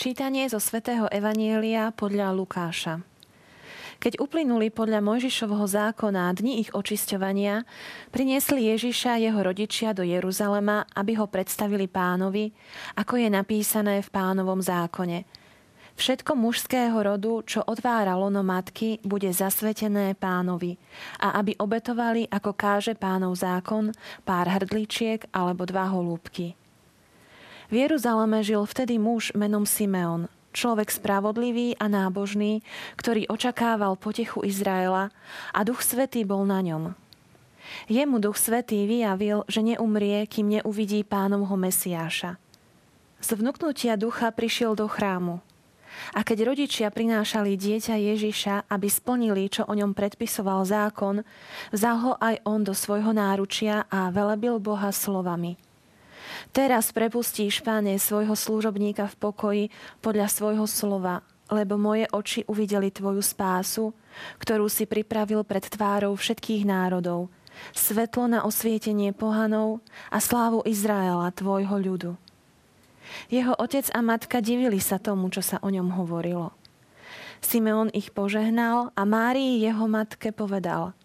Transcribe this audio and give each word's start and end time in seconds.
Čítanie 0.00 0.48
zo 0.48 0.56
svätého 0.56 1.12
Evanielia 1.12 1.92
podľa 1.92 2.32
Lukáša. 2.32 3.04
Keď 4.00 4.16
uplynuli 4.16 4.72
podľa 4.72 5.04
Mojžišovho 5.04 5.68
zákona 5.68 6.32
dni 6.32 6.64
ich 6.64 6.72
očisťovania, 6.72 7.68
priniesli 8.08 8.72
Ježiša 8.72 9.20
jeho 9.20 9.36
rodičia 9.36 9.92
do 9.92 10.00
Jeruzalema, 10.00 10.88
aby 10.96 11.20
ho 11.20 11.28
predstavili 11.28 11.84
pánovi, 11.84 12.48
ako 12.96 13.20
je 13.20 13.28
napísané 13.28 14.00
v 14.00 14.08
pánovom 14.08 14.64
zákone. 14.64 15.28
Všetko 16.00 16.32
mužského 16.32 16.96
rodu, 16.96 17.44
čo 17.44 17.60
otvára 17.60 18.16
lono 18.16 18.40
matky, 18.40 19.04
bude 19.04 19.28
zasvetené 19.28 20.16
pánovi 20.16 20.80
a 21.20 21.36
aby 21.44 21.60
obetovali, 21.60 22.24
ako 22.32 22.56
káže 22.56 22.96
pánov 22.96 23.36
zákon, 23.36 23.92
pár 24.24 24.48
hrdličiek 24.48 25.28
alebo 25.28 25.68
dva 25.68 25.92
holúbky. 25.92 26.56
V 27.70 27.86
Jeruzaleme 27.86 28.42
žil 28.42 28.66
vtedy 28.66 28.98
muž 28.98 29.30
menom 29.38 29.62
Simeon, 29.62 30.26
človek 30.50 30.90
spravodlivý 30.90 31.78
a 31.78 31.86
nábožný, 31.86 32.66
ktorý 32.98 33.30
očakával 33.30 33.94
potechu 33.94 34.42
Izraela 34.42 35.14
a 35.54 35.62
Duch 35.62 35.78
Svetý 35.78 36.26
bol 36.26 36.42
na 36.50 36.66
ňom. 36.66 36.98
Jemu 37.86 38.18
Duch 38.18 38.42
Svetý 38.42 38.90
vyjavil, 38.90 39.46
že 39.46 39.62
neumrie, 39.62 40.26
kým 40.26 40.50
neuvidí 40.50 41.06
pánovho 41.06 41.54
Mesiáša. 41.54 42.42
Z 43.22 43.38
vnúknutia 43.38 43.94
ducha 43.94 44.34
prišiel 44.34 44.74
do 44.74 44.90
chrámu. 44.90 45.38
A 46.10 46.26
keď 46.26 46.50
rodičia 46.50 46.90
prinášali 46.90 47.54
dieťa 47.54 47.94
Ježiša, 47.94 48.66
aby 48.66 48.90
splnili, 48.90 49.46
čo 49.46 49.62
o 49.70 49.78
ňom 49.78 49.94
predpisoval 49.94 50.66
zákon, 50.66 51.22
vzal 51.70 51.96
ho 52.02 52.12
aj 52.18 52.42
on 52.42 52.66
do 52.66 52.74
svojho 52.74 53.14
náručia 53.14 53.86
a 53.86 54.10
velebil 54.10 54.58
Boha 54.58 54.90
slovami– 54.90 55.54
Teraz 56.50 56.90
prepustíš, 56.90 57.60
páne, 57.60 58.00
svojho 58.00 58.32
služobníka 58.32 59.06
v 59.12 59.18
pokoji 59.20 59.64
podľa 60.00 60.26
svojho 60.32 60.64
slova, 60.64 61.20
lebo 61.52 61.76
moje 61.76 62.08
oči 62.10 62.40
uvideli 62.48 62.88
tvoju 62.88 63.20
spásu, 63.20 63.92
ktorú 64.40 64.70
si 64.72 64.88
pripravil 64.88 65.44
pred 65.44 65.66
tvárou 65.66 66.16
všetkých 66.16 66.64
národov, 66.64 67.28
svetlo 67.76 68.30
na 68.30 68.40
osvietenie 68.46 69.12
pohanov 69.12 69.84
a 70.08 70.18
slávu 70.22 70.64
Izraela, 70.64 71.34
tvojho 71.34 71.76
ľudu. 71.76 72.12
Jeho 73.26 73.58
otec 73.58 73.90
a 73.90 74.00
matka 74.06 74.38
divili 74.38 74.78
sa 74.78 75.02
tomu, 75.02 75.28
čo 75.34 75.42
sa 75.42 75.58
o 75.60 75.68
ňom 75.68 75.98
hovorilo. 75.98 76.54
Simeon 77.42 77.90
ich 77.90 78.14
požehnal 78.14 78.94
a 78.94 79.02
Márii 79.02 79.58
jeho 79.58 79.90
matke 79.90 80.30
povedal– 80.30 80.94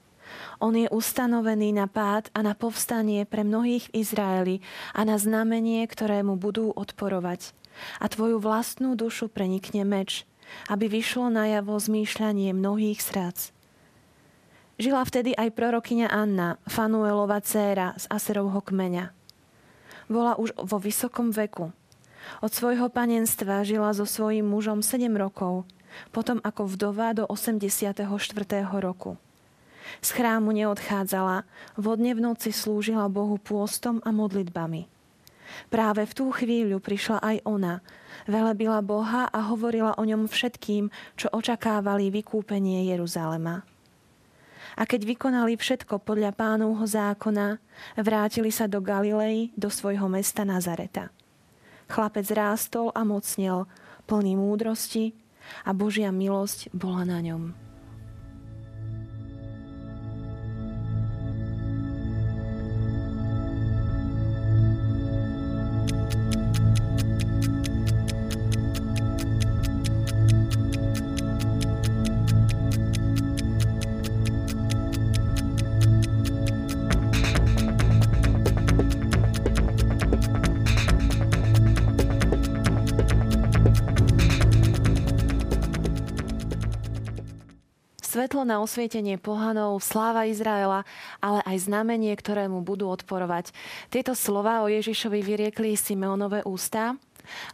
on 0.60 0.74
je 0.76 0.88
ustanovený 0.90 1.76
na 1.76 1.86
pád 1.86 2.32
a 2.32 2.44
na 2.44 2.56
povstanie 2.56 3.28
pre 3.28 3.44
mnohých 3.44 3.92
v 3.92 4.02
Izraeli 4.02 4.56
a 4.96 5.04
na 5.04 5.20
znamenie, 5.20 5.84
ktorému 5.86 6.40
budú 6.40 6.72
odporovať. 6.72 7.52
A 8.00 8.08
tvoju 8.08 8.40
vlastnú 8.40 8.96
dušu 8.96 9.28
prenikne 9.28 9.84
meč, 9.84 10.24
aby 10.72 10.88
vyšlo 10.88 11.28
najavo 11.28 11.76
zmýšľanie 11.76 12.56
mnohých 12.56 13.00
srdc. 13.04 13.52
Žila 14.76 15.08
vtedy 15.08 15.32
aj 15.36 15.56
prorokyňa 15.56 16.12
Anna, 16.12 16.60
Fanuelova 16.68 17.40
dcéra 17.40 17.96
z 17.96 18.12
Aserovho 18.12 18.60
kmeňa. 18.60 19.16
Bola 20.12 20.36
už 20.36 20.52
vo 20.60 20.78
vysokom 20.78 21.32
veku. 21.32 21.72
Od 22.44 22.52
svojho 22.52 22.92
panenstva 22.92 23.64
žila 23.64 23.96
so 23.96 24.04
svojím 24.04 24.50
mužom 24.50 24.84
7 24.84 25.08
rokov, 25.16 25.64
potom 26.12 26.44
ako 26.44 26.68
vdova 26.68 27.16
do 27.16 27.24
84. 27.24 28.04
roku. 28.84 29.16
Z 30.02 30.10
chrámu 30.18 30.52
neodchádzala, 30.52 31.46
vodne 31.78 32.12
v 32.14 32.24
noci 32.24 32.50
slúžila 32.50 33.10
Bohu 33.10 33.38
pôstom 33.38 34.02
a 34.06 34.10
modlitbami. 34.10 34.90
Práve 35.70 36.04
v 36.04 36.14
tú 36.14 36.26
chvíľu 36.34 36.82
prišla 36.82 37.22
aj 37.22 37.38
ona, 37.46 37.80
velebila 38.26 38.82
Boha 38.82 39.30
a 39.30 39.40
hovorila 39.54 39.94
o 39.96 40.04
ňom 40.04 40.26
všetkým, 40.26 40.90
čo 41.16 41.30
očakávali 41.32 42.10
vykúpenie 42.12 42.90
Jeruzalema. 42.90 43.64
A 44.76 44.84
keď 44.84 45.08
vykonali 45.08 45.56
všetko 45.56 46.04
podľa 46.04 46.36
pánovho 46.36 46.84
zákona, 46.84 47.64
vrátili 47.96 48.52
sa 48.52 48.68
do 48.68 48.84
Galilei, 48.84 49.56
do 49.56 49.72
svojho 49.72 50.12
mesta 50.12 50.44
Nazareta. 50.44 51.16
Chlapec 51.88 52.28
rástol 52.34 52.92
a 52.92 53.08
mocnel, 53.08 53.70
plný 54.10 54.36
múdrosti 54.36 55.16
a 55.64 55.72
Božia 55.72 56.12
milosť 56.12 56.74
bola 56.76 57.08
na 57.08 57.22
ňom. 57.24 57.65
Svetlo 88.36 88.52
na 88.52 88.60
osvietenie 88.60 89.16
pohanov, 89.16 89.80
sláva 89.80 90.28
Izraela, 90.28 90.84
ale 91.24 91.40
aj 91.48 91.72
znamenie, 91.72 92.12
ktorému 92.12 92.68
budú 92.68 92.92
odporovať. 92.92 93.56
Tieto 93.88 94.12
slova 94.12 94.60
o 94.60 94.68
Ježišovi 94.68 95.24
vyriekli 95.24 95.80
Simeonové 95.80 96.44
ústa 96.44 97.00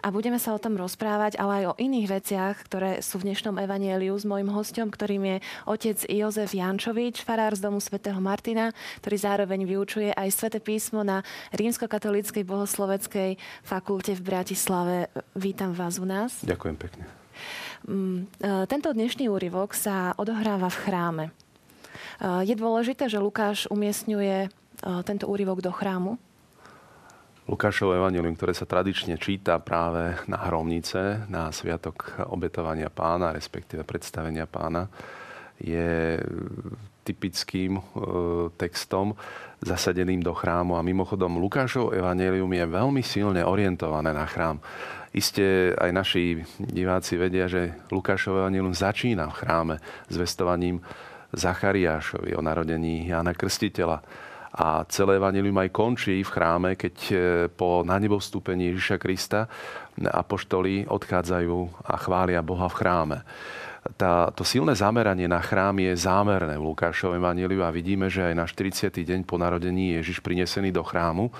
a 0.02 0.10
budeme 0.10 0.42
sa 0.42 0.58
o 0.58 0.58
tom 0.58 0.74
rozprávať, 0.74 1.38
ale 1.38 1.62
aj 1.62 1.66
o 1.70 1.78
iných 1.78 2.08
veciach, 2.10 2.66
ktoré 2.66 3.06
sú 3.06 3.22
v 3.22 3.30
dnešnom 3.30 3.62
evanieliu 3.62 4.18
s 4.18 4.26
mojim 4.26 4.50
hostom, 4.50 4.90
ktorým 4.90 5.22
je 5.22 5.38
otec 5.70 6.02
Jozef 6.10 6.50
Jančovič, 6.50 7.22
farár 7.22 7.54
z 7.54 7.62
domu 7.62 7.78
svätého 7.78 8.18
Martina, 8.18 8.74
ktorý 9.06 9.22
zároveň 9.22 9.70
vyučuje 9.70 10.10
aj 10.18 10.34
sväté 10.34 10.58
písmo 10.58 11.06
na 11.06 11.22
rímsko-katolíckej 11.54 12.42
bohosloveckej 12.42 13.38
fakulte 13.62 14.18
v 14.18 14.22
Bratislave. 14.26 15.14
Vítam 15.38 15.78
vás 15.78 16.02
u 16.02 16.10
nás. 16.10 16.42
Ďakujem 16.42 16.78
pekne. 16.82 17.21
Mm, 17.88 18.30
e, 18.38 18.70
tento 18.70 18.94
dnešný 18.94 19.26
úryvok 19.26 19.74
sa 19.74 20.14
odohráva 20.14 20.70
v 20.70 20.82
chráme. 20.86 21.26
E, 21.28 21.32
je 22.46 22.54
dôležité, 22.54 23.10
že 23.10 23.18
Lukáš 23.18 23.66
umiestňuje 23.74 24.38
e, 24.46 24.50
tento 25.02 25.26
úryvok 25.26 25.66
do 25.66 25.74
chrámu? 25.74 26.22
Lukášovo 27.50 27.98
evanilium, 27.98 28.38
ktoré 28.38 28.54
sa 28.54 28.70
tradične 28.70 29.18
číta 29.18 29.58
práve 29.58 30.14
na 30.30 30.38
hromnice, 30.46 31.26
na 31.26 31.50
sviatok 31.50 32.22
obetovania 32.30 32.94
pána, 32.94 33.34
respektíve 33.34 33.82
predstavenia 33.82 34.46
pána, 34.46 34.86
je 35.58 36.22
typickým 37.02 37.82
textom 38.62 39.18
zasadeným 39.62 40.22
do 40.22 40.34
chrámu. 40.38 40.78
A 40.78 40.86
mimochodom, 40.86 41.42
Lukášov 41.42 41.98
evanelium 41.98 42.50
je 42.50 42.66
veľmi 42.66 43.02
silne 43.02 43.42
orientované 43.42 44.14
na 44.14 44.26
chrám. 44.30 44.62
Isté 45.12 45.76
aj 45.76 45.92
naši 45.92 46.40
diváci 46.56 47.20
vedia, 47.20 47.52
že 47.52 47.76
Lukášové 47.92 48.48
evanilium 48.48 48.72
začína 48.72 49.28
v 49.28 49.38
chráme 49.44 49.76
zvestovaním 50.08 50.80
Zachariášovi 51.36 52.32
o 52.36 52.42
narodení 52.44 53.12
Jana 53.12 53.36
Krstiteľa. 53.36 54.00
A 54.52 54.84
celé 54.92 55.16
evanilium 55.16 55.56
aj 55.64 55.72
končí 55.72 56.20
v 56.24 56.32
chráme, 56.32 56.76
keď 56.76 56.96
e, 57.08 57.16
po 57.48 57.88
nanebovstúpení 57.88 58.76
Ježiša 58.76 59.00
Krista 59.00 59.48
apoštoli 59.96 60.88
odchádzajú 60.92 61.88
a 61.88 61.96
chvália 61.96 62.44
Boha 62.44 62.68
v 62.68 62.76
chráme 62.76 63.18
tá, 63.98 64.32
to 64.32 64.44
silné 64.46 64.76
zameranie 64.78 65.28
na 65.28 65.40
chrám 65.42 65.78
je 65.80 65.94
zámerné 65.96 66.56
v 66.58 66.68
Lukášovej 66.72 67.20
Evangeliu 67.20 67.62
a 67.64 67.74
vidíme, 67.74 68.08
že 68.08 68.32
aj 68.32 68.36
na 68.36 68.46
40. 68.46 68.92
deň 68.92 69.28
po 69.28 69.40
narodení 69.40 69.98
Ježiš 70.00 70.20
prinesený 70.20 70.72
do 70.72 70.84
chrámu, 70.84 71.32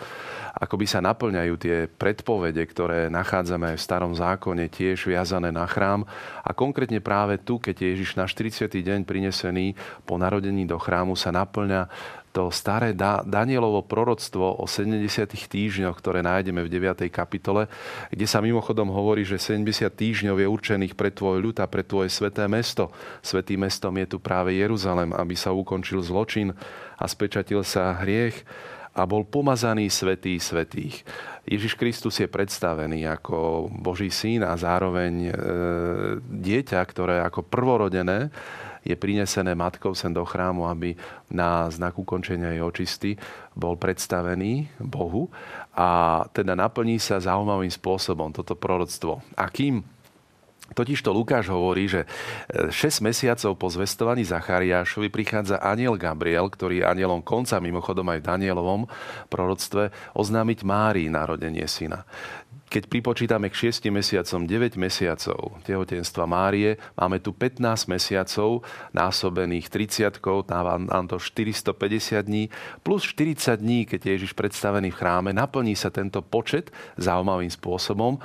ako 0.56 0.76
by 0.76 0.86
sa 0.88 1.00
naplňajú 1.00 1.54
tie 1.56 1.88
predpovede, 1.88 2.64
ktoré 2.68 3.08
nachádzame 3.08 3.76
aj 3.76 3.78
v 3.80 3.86
starom 3.86 4.14
zákone, 4.14 4.68
tiež 4.68 5.08
viazané 5.08 5.50
na 5.50 5.64
chrám. 5.64 6.04
A 6.44 6.52
konkrétne 6.52 7.00
práve 7.00 7.40
tu, 7.40 7.58
keď 7.58 7.76
je 7.82 7.88
Ježiš 7.96 8.20
na 8.20 8.28
40. 8.28 8.68
deň 8.68 9.08
prinesený 9.08 9.74
po 10.04 10.20
narodení 10.20 10.68
do 10.68 10.76
chrámu, 10.76 11.16
sa 11.16 11.32
naplňa 11.32 11.88
to 12.32 12.48
staré 12.50 12.96
Danielovo 13.28 13.84
proroctvo 13.84 14.56
o 14.58 14.66
70 14.66 15.04
týždňoch, 15.28 15.96
ktoré 16.00 16.24
nájdeme 16.24 16.64
v 16.64 16.72
9. 16.72 17.12
kapitole, 17.12 17.68
kde 18.08 18.26
sa 18.26 18.40
mimochodom 18.40 18.88
hovorí, 18.90 19.28
že 19.28 19.36
70 19.36 19.92
týždňov 19.92 20.40
je 20.40 20.48
určených 20.48 20.94
pre 20.96 21.12
tvoj 21.12 21.44
ľud 21.44 21.60
a 21.60 21.68
pre 21.68 21.84
tvoje 21.84 22.08
sveté 22.08 22.48
mesto. 22.48 22.90
Svetým 23.20 23.68
mestom 23.68 23.92
je 24.00 24.16
tu 24.16 24.18
práve 24.18 24.56
Jeruzalem, 24.56 25.12
aby 25.12 25.36
sa 25.36 25.52
ukončil 25.52 26.00
zločin 26.00 26.56
a 26.96 27.06
spečatil 27.06 27.62
sa 27.68 28.00
hriech 28.00 28.48
a 28.92 29.08
bol 29.08 29.24
pomazaný 29.24 29.88
svetý 29.88 30.36
svetých. 30.36 31.08
Ježiš 31.48 31.80
Kristus 31.80 32.20
je 32.20 32.28
predstavený 32.28 33.08
ako 33.08 33.68
Boží 33.72 34.12
syn 34.12 34.44
a 34.44 34.54
zároveň 34.60 35.14
e, 35.28 35.34
dieťa, 36.22 36.80
ktoré 36.86 37.24
ako 37.24 37.48
prvorodené 37.48 38.28
je 38.82 38.96
prinesené 38.98 39.54
matkou 39.54 39.94
sem 39.94 40.10
do 40.10 40.26
chrámu, 40.26 40.66
aby 40.66 40.98
na 41.30 41.70
znak 41.70 41.98
ukončenia 41.98 42.58
jej 42.58 42.64
očisty 42.66 43.10
bol 43.54 43.78
predstavený 43.78 44.74
Bohu 44.82 45.30
a 45.78 46.22
teda 46.34 46.58
naplní 46.58 46.98
sa 46.98 47.22
zaujímavým 47.22 47.72
spôsobom 47.72 48.34
toto 48.34 48.58
proroctvo. 48.58 49.22
Akým? 49.38 49.86
Totižto 50.72 51.12
Lukáš 51.12 51.52
hovorí, 51.52 51.92
že 51.92 52.08
6 52.48 52.72
e, 52.72 53.12
mesiacov 53.12 53.60
po 53.60 53.68
zvestovaní 53.68 54.24
Zachariášovi 54.24 55.12
prichádza 55.12 55.60
aniel 55.60 56.00
Gabriel, 56.00 56.48
ktorý 56.48 56.80
je 56.80 56.88
anielom 56.88 57.20
konca, 57.20 57.60
mimochodom 57.60 58.08
aj 58.08 58.24
v 58.24 58.28
Danielovom 58.32 58.82
proroctve, 59.28 59.92
oznámiť 60.16 60.64
Márii 60.64 61.12
narodenie 61.12 61.68
syna. 61.68 62.08
Keď 62.72 62.88
pripočítame 62.88 63.52
k 63.52 63.68
6 63.68 63.92
mesiacom 63.92 64.48
9 64.48 64.80
mesiacov 64.80 65.60
tehotenstva 65.68 66.24
Márie, 66.24 66.80
máme 66.96 67.20
tu 67.20 67.36
15 67.36 67.60
mesiacov 67.92 68.64
násobených 68.96 69.68
30, 69.68 70.24
dáva 70.48 70.80
nám 70.80 71.12
to 71.12 71.20
450 71.20 72.24
dní, 72.24 72.48
plus 72.80 73.04
40 73.04 73.60
dní, 73.60 73.84
keď 73.84 74.00
je 74.08 74.12
Ježiš 74.16 74.32
predstavený 74.40 74.88
v 74.88 75.00
chráme, 75.04 75.36
naplní 75.36 75.76
sa 75.76 75.92
tento 75.92 76.24
počet 76.24 76.72
zaujímavým 76.96 77.52
spôsobom, 77.52 78.16
e, 78.16 78.20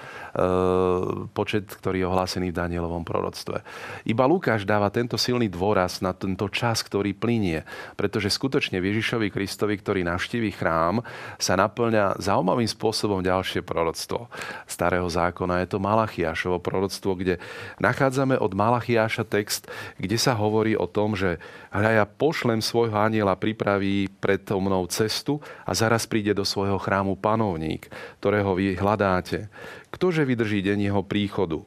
počet, 1.34 1.66
ktorý 1.66 2.06
je 2.06 2.06
ohlásený 2.06 2.54
v 2.54 2.58
Danielovom 2.62 3.02
proroctve. 3.02 3.66
Iba 4.06 4.30
Lukáš 4.30 4.62
dáva 4.62 4.94
tento 4.94 5.18
silný 5.18 5.50
dôraz 5.50 5.98
na 5.98 6.14
tento 6.14 6.46
čas, 6.54 6.86
ktorý 6.86 7.18
plinie, 7.18 7.66
pretože 7.98 8.30
skutočne 8.30 8.78
Ježišovi 8.78 9.26
Kristovi, 9.26 9.74
ktorý 9.74 10.06
navštíví 10.06 10.54
chrám, 10.54 11.02
sa 11.34 11.58
naplňa 11.58 12.22
zaujímavým 12.22 12.70
spôsobom 12.70 13.26
ďalšie 13.26 13.66
proroctvo 13.66 14.30
starého 14.68 15.06
zákona. 15.08 15.64
Je 15.64 15.72
to 15.72 15.82
Malachiašovo 15.82 16.60
proroctvo, 16.60 17.16
kde 17.16 17.34
nachádzame 17.80 18.36
od 18.36 18.52
Malachiaša 18.52 19.24
text, 19.26 19.66
kde 19.96 20.20
sa 20.20 20.36
hovorí 20.36 20.76
o 20.76 20.84
tom, 20.84 21.16
že 21.16 21.40
hľa 21.72 21.90
ja 22.02 22.04
pošlem 22.04 22.60
svojho 22.60 22.94
aniela, 22.94 23.38
pripraví 23.38 24.12
pred 24.20 24.44
mnou 24.46 24.84
cestu 24.86 25.40
a 25.64 25.72
zaraz 25.72 26.04
príde 26.04 26.36
do 26.36 26.44
svojho 26.44 26.76
chrámu 26.76 27.16
panovník, 27.16 27.88
ktorého 28.20 28.52
vy 28.54 28.76
hľadáte. 28.76 29.48
Ktože 29.90 30.28
vydrží 30.28 30.60
deň 30.60 30.92
jeho 30.92 31.02
príchodu? 31.02 31.64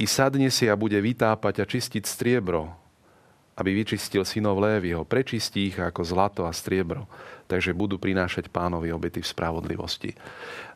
I 0.00 0.08
sadne 0.08 0.48
si 0.48 0.66
a 0.66 0.74
bude 0.74 0.98
vytápať 0.98 1.62
a 1.62 1.68
čistiť 1.68 2.02
striebro, 2.08 2.81
aby 3.62 3.78
vyčistil 3.78 4.26
synov 4.26 4.58
Lévyho, 4.58 5.06
prečistí 5.06 5.70
ich 5.70 5.78
ako 5.78 6.02
zlato 6.02 6.42
a 6.42 6.50
striebro, 6.50 7.06
takže 7.46 7.70
budú 7.70 7.94
prinášať 8.02 8.50
pánovi 8.50 8.90
obety 8.90 9.22
v 9.22 9.30
spravodlivosti. 9.30 10.10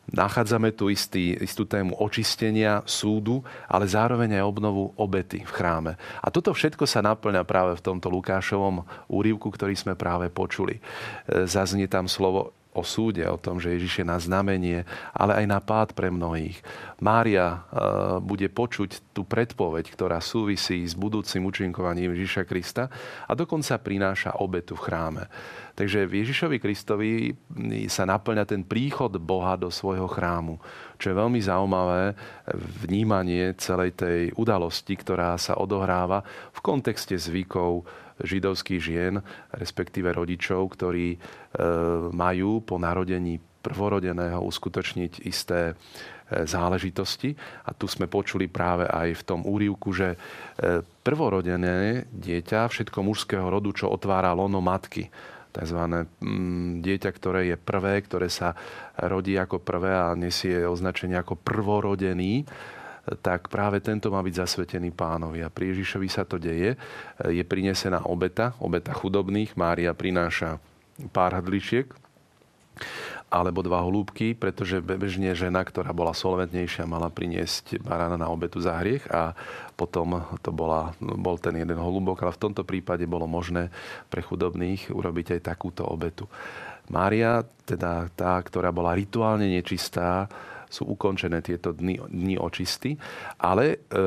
Nachádzame 0.07 0.71
tu 0.71 0.87
istý, 0.87 1.35
istú 1.35 1.67
tému 1.67 1.99
očistenia, 1.99 2.79
súdu, 2.87 3.43
ale 3.67 3.91
zároveň 3.91 4.39
aj 4.39 4.47
obnovu 4.47 4.95
obety 4.95 5.43
v 5.43 5.51
chráme. 5.51 5.99
A 6.23 6.31
toto 6.31 6.55
všetko 6.55 6.87
sa 6.87 7.03
naplňa 7.03 7.43
práve 7.43 7.75
v 7.75 7.83
tomto 7.83 8.07
Lukášovom 8.07 8.87
úrivku, 9.11 9.51
ktorý 9.51 9.75
sme 9.75 9.99
práve 9.99 10.31
počuli. 10.31 10.79
E, 10.79 11.43
zaznie 11.43 11.91
tam 11.91 12.07
slovo 12.07 12.55
o 12.77 12.85
súde, 12.85 13.25
o 13.25 13.41
tom, 13.41 13.57
že 13.57 13.73
Ježiš 13.73 14.01
je 14.01 14.05
na 14.05 14.21
znamenie, 14.21 14.85
ale 15.17 15.41
aj 15.41 15.45
na 15.49 15.57
pád 15.57 15.97
pre 15.97 16.13
mnohých. 16.13 16.61
Mária 17.01 17.45
e, 17.49 17.57
bude 18.21 18.45
počuť 18.53 19.17
tú 19.17 19.25
predpoveď, 19.25 19.89
ktorá 19.89 20.21
súvisí 20.21 20.85
s 20.85 20.93
budúcim 20.93 21.41
účinkovaním 21.41 22.13
Ježiša 22.13 22.45
Krista 22.45 22.93
a 23.25 23.33
dokonca 23.33 23.81
prináša 23.81 24.37
obetu 24.37 24.77
v 24.77 24.85
chráme. 24.85 25.23
Takže 25.77 26.09
v 26.09 26.25
Ježišovi 26.25 26.57
Kristovi 26.57 27.37
sa 27.85 28.09
naplňa 28.09 28.49
ten 28.49 28.65
príchod 28.65 29.13
Boha 29.21 29.53
do 29.53 29.69
svojho 29.69 30.09
chrámu, 30.09 30.57
čo 30.97 31.13
je 31.13 31.19
veľmi 31.21 31.37
zaujímavé 31.37 32.17
vnímanie 32.81 33.53
celej 33.61 33.93
tej 33.93 34.33
udalosti, 34.33 34.97
ktorá 34.97 35.37
sa 35.37 35.53
odohráva 35.61 36.25
v 36.49 36.59
kontexte 36.65 37.13
zvykov 37.13 37.85
židovských 38.23 38.81
žien, 38.81 39.13
respektíve 39.53 40.09
rodičov, 40.13 40.73
ktorí 40.73 41.15
e, 41.15 41.17
majú 42.13 42.61
po 42.65 42.81
narodení 42.81 43.37
prvorodeného 43.61 44.39
uskutočniť 44.41 45.27
isté 45.27 45.73
e, 45.73 45.73
záležitosti. 46.47 47.35
A 47.67 47.75
tu 47.75 47.85
sme 47.91 48.07
počuli 48.07 48.47
práve 48.47 48.87
aj 48.87 49.21
v 49.21 49.25
tom 49.27 49.41
úrivku, 49.43 49.91
že 49.91 50.15
e, 50.15 50.17
prvorodené 50.81 52.07
dieťa 52.09 52.71
všetko 52.71 53.03
mužského 53.03 53.47
rodu, 53.51 53.69
čo 53.75 53.91
otvára 53.91 54.31
lono 54.31 54.63
matky, 54.63 55.11
tzv. 55.57 55.79
Mm, 56.21 56.85
dieťa, 56.85 57.09
ktoré 57.11 57.49
je 57.49 57.57
prvé, 57.57 57.99
ktoré 58.05 58.29
sa 58.29 58.53
rodí 59.01 59.33
ako 59.35 59.57
prvé 59.57 59.89
a 59.89 60.13
nesie 60.13 60.63
označenie 60.63 61.17
ako 61.17 61.35
prvorodený, 61.41 62.45
tak 63.23 63.47
práve 63.47 63.79
tento 63.79 64.11
má 64.11 64.19
byť 64.19 64.35
zasvetený 64.43 64.91
pánovi. 64.91 65.39
A 65.43 65.53
pri 65.53 65.71
Ježišovi 65.71 66.07
sa 66.11 66.27
to 66.27 66.35
deje. 66.35 66.75
Je 67.23 67.43
prinesená 67.47 68.03
obeta, 68.03 68.51
obeta 68.59 68.91
chudobných. 68.91 69.55
Mária 69.55 69.95
prináša 69.95 70.59
pár 71.13 71.37
hadličiek 71.37 71.87
alebo 73.27 73.59
dva 73.59 73.83
holúbky, 73.83 74.31
pretože 74.31 74.79
bežne 74.79 75.35
žena, 75.35 75.59
ktorá 75.59 75.91
bola 75.91 76.15
solventnejšia, 76.15 76.87
mala 76.87 77.11
priniesť 77.11 77.83
barána 77.83 78.15
na 78.15 78.31
obetu 78.31 78.63
za 78.63 78.79
hriech 78.79 79.03
a 79.11 79.35
potom 79.75 80.23
to 80.39 80.55
bola, 80.55 80.95
bol 81.03 81.35
ten 81.35 81.59
jeden 81.59 81.75
holúbok, 81.75 82.23
ale 82.23 82.31
v 82.31 82.43
tomto 82.47 82.63
prípade 82.63 83.03
bolo 83.03 83.27
možné 83.27 83.67
pre 84.07 84.23
chudobných 84.23 84.95
urobiť 84.95 85.35
aj 85.37 85.41
takúto 85.43 85.83
obetu. 85.83 86.31
Mária, 86.87 87.43
teda 87.67 88.07
tá, 88.15 88.39
ktorá 88.39 88.71
bola 88.71 88.95
rituálne 88.95 89.51
nečistá, 89.51 90.31
sú 90.67 90.87
ukončené 90.87 91.39
tieto 91.43 91.71
dny, 91.71 92.07
dny 92.07 92.35
očisty. 92.39 92.99
Ale 93.39 93.63
e, 93.73 93.97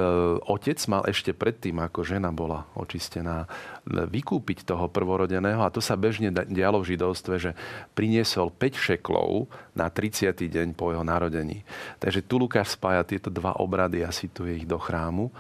otec 0.44 0.78
mal 0.88 1.02
ešte 1.08 1.32
predtým, 1.32 1.80
ako 1.80 2.04
žena 2.04 2.30
bola 2.30 2.68
očistená, 2.76 3.48
vykúpiť 3.88 4.68
toho 4.68 4.86
prvorodeného. 4.92 5.64
A 5.64 5.72
to 5.72 5.80
sa 5.80 5.96
bežne 5.96 6.30
dialo 6.30 6.84
v 6.84 6.96
židovstve, 6.96 7.34
že 7.40 7.50
priniesol 7.96 8.52
5 8.52 8.76
šeklov 8.76 9.48
na 9.72 9.88
30. 9.88 10.30
deň 10.36 10.76
po 10.76 10.92
jeho 10.92 11.04
narodení. 11.04 11.64
Takže 11.98 12.24
tu 12.24 12.36
Lukáš 12.36 12.76
spája 12.76 13.02
tieto 13.04 13.32
dva 13.32 13.56
obrady 13.56 14.04
a 14.04 14.12
situuje 14.12 14.64
ich 14.64 14.66
do 14.68 14.76
chrámu 14.76 15.32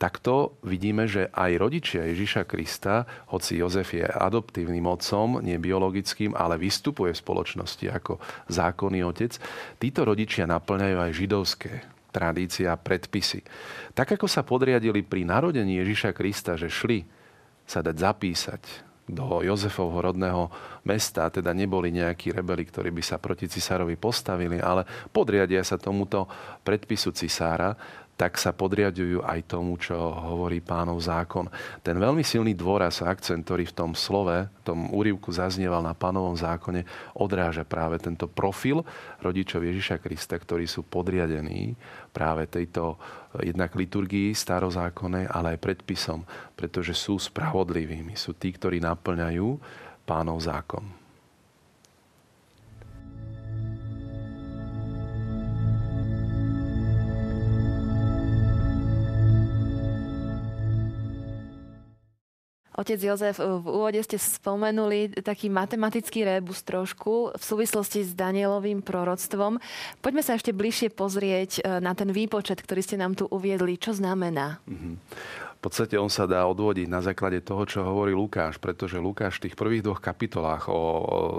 takto 0.00 0.56
vidíme, 0.64 1.04
že 1.04 1.28
aj 1.28 1.60
rodičia 1.60 2.08
Ježiša 2.08 2.48
Krista, 2.48 3.04
hoci 3.28 3.60
Jozef 3.60 3.92
je 3.92 4.08
adoptívnym 4.08 4.88
otcom, 4.88 5.44
nie 5.44 5.60
biologickým, 5.60 6.32
ale 6.32 6.56
vystupuje 6.56 7.12
v 7.12 7.20
spoločnosti 7.20 7.84
ako 7.92 8.16
zákonný 8.48 9.04
otec, 9.04 9.36
títo 9.76 10.08
rodičia 10.08 10.48
naplňajú 10.48 10.96
aj 10.96 11.12
židovské 11.12 11.72
tradície 12.10 12.64
a 12.64 12.80
predpisy. 12.80 13.44
Tak 13.92 14.16
ako 14.16 14.26
sa 14.26 14.40
podriadili 14.40 15.04
pri 15.04 15.28
narodení 15.28 15.78
Ježiša 15.84 16.16
Krista, 16.16 16.56
že 16.56 16.72
šli 16.72 17.04
sa 17.68 17.84
dať 17.84 17.96
zapísať 18.00 18.62
do 19.10 19.42
Jozefovho 19.42 20.10
rodného 20.10 20.48
mesta, 20.86 21.26
teda 21.28 21.50
neboli 21.50 21.90
nejakí 21.90 22.30
rebeli, 22.30 22.62
ktorí 22.62 22.94
by 22.94 23.02
sa 23.02 23.18
proti 23.18 23.50
cisárovi 23.50 23.98
postavili, 23.98 24.62
ale 24.62 24.86
podriadia 25.10 25.66
sa 25.66 25.76
tomuto 25.76 26.30
predpisu 26.62 27.10
cisára, 27.10 27.74
tak 28.20 28.36
sa 28.36 28.52
podriadujú 28.52 29.24
aj 29.24 29.48
tomu, 29.48 29.80
čo 29.80 29.96
hovorí 29.96 30.60
pánov 30.60 31.00
zákon. 31.00 31.48
Ten 31.80 31.96
veľmi 31.96 32.20
silný 32.20 32.52
dôraz 32.52 33.00
a 33.00 33.08
akcent, 33.08 33.40
ktorý 33.48 33.72
v 33.72 33.76
tom 33.80 33.96
slove, 33.96 34.44
v 34.44 34.60
tom 34.60 34.92
úrivku 34.92 35.32
zaznieval 35.32 35.80
na 35.80 35.96
pánovom 35.96 36.36
zákone, 36.36 36.84
odráža 37.16 37.64
práve 37.64 37.96
tento 37.96 38.28
profil 38.28 38.84
rodičov 39.24 39.64
Ježiša 39.64 40.04
Krista, 40.04 40.36
ktorí 40.36 40.68
sú 40.68 40.84
podriadení 40.84 41.72
práve 42.12 42.44
tejto 42.44 43.00
jednak 43.40 43.72
liturgii 43.72 44.36
starozákonnej, 44.36 45.24
ale 45.24 45.56
aj 45.56 45.64
predpisom, 45.64 46.20
pretože 46.52 46.92
sú 46.92 47.16
spravodlivými. 47.16 48.20
Sú 48.20 48.36
tí, 48.36 48.52
ktorí 48.52 48.84
naplňajú 48.84 49.48
pánov 50.04 50.44
zákon. 50.44 50.99
Otec 62.80 62.96
Jozef, 62.96 63.36
v 63.36 63.60
úvode 63.68 64.00
ste 64.00 64.16
spomenuli 64.16 65.12
taký 65.20 65.52
matematický 65.52 66.24
rébus 66.24 66.64
trošku 66.64 67.36
v 67.36 67.42
súvislosti 67.44 68.08
s 68.08 68.16
Danielovým 68.16 68.80
proroctvom. 68.80 69.60
Poďme 70.00 70.24
sa 70.24 70.32
ešte 70.32 70.56
bližšie 70.56 70.88
pozrieť 70.96 71.60
e, 71.60 71.76
na 71.84 71.92
ten 71.92 72.08
výpočet, 72.08 72.64
ktorý 72.64 72.80
ste 72.80 72.96
nám 72.96 73.20
tu 73.20 73.28
uviedli. 73.28 73.76
Čo 73.76 74.00
znamená? 74.00 74.64
Mm-hmm. 74.64 74.94
V 75.60 75.68
podstate 75.68 76.00
on 76.00 76.08
sa 76.08 76.24
dá 76.24 76.48
odvodiť 76.48 76.88
na 76.88 77.04
základe 77.04 77.44
toho, 77.44 77.68
čo 77.68 77.84
hovorí 77.84 78.16
Lukáš, 78.16 78.56
pretože 78.56 78.96
Lukáš 78.96 79.36
v 79.36 79.44
tých 79.44 79.60
prvých 79.60 79.84
dvoch 79.84 80.00
kapitolách 80.00 80.72
o 80.72 80.80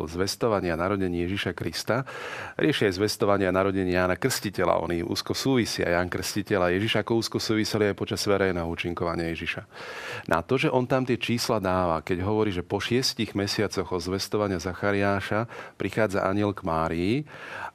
zvestovaní 0.05 0.69
a 0.69 0.77
narodení 0.77 1.25
Ježiša 1.25 1.57
Krista 1.57 2.05
riešia 2.53 2.93
aj 2.93 3.01
zvestovanie 3.01 3.49
a 3.49 3.55
narodenie 3.55 3.97
Jána 3.97 4.21
Krstiteľa. 4.21 4.77
Oni 4.85 5.01
úzko 5.01 5.33
súvisia. 5.33 5.89
Ján 5.89 6.05
Krstiteľ 6.05 6.69
a 6.69 6.69
Ježiš 6.69 7.01
ako 7.01 7.17
úzko 7.17 7.41
súviseli 7.41 7.89
aj 7.89 7.97
počas 7.97 8.21
verejného 8.21 8.69
účinkovania 8.69 9.33
Ježiša. 9.33 9.65
Na 10.29 10.45
to, 10.45 10.53
že 10.53 10.69
on 10.69 10.85
tam 10.85 11.01
tie 11.01 11.17
čísla 11.17 11.57
dáva, 11.57 12.05
keď 12.05 12.21
hovorí, 12.21 12.53
že 12.53 12.61
po 12.61 12.77
šiestich 12.77 13.33
mesiacoch 13.33 13.89
o 13.89 13.97
zvestovania 13.97 14.61
Zachariáša 14.61 15.49
prichádza 15.81 16.21
aniel 16.29 16.53
k 16.53 16.61
Márii 16.61 17.15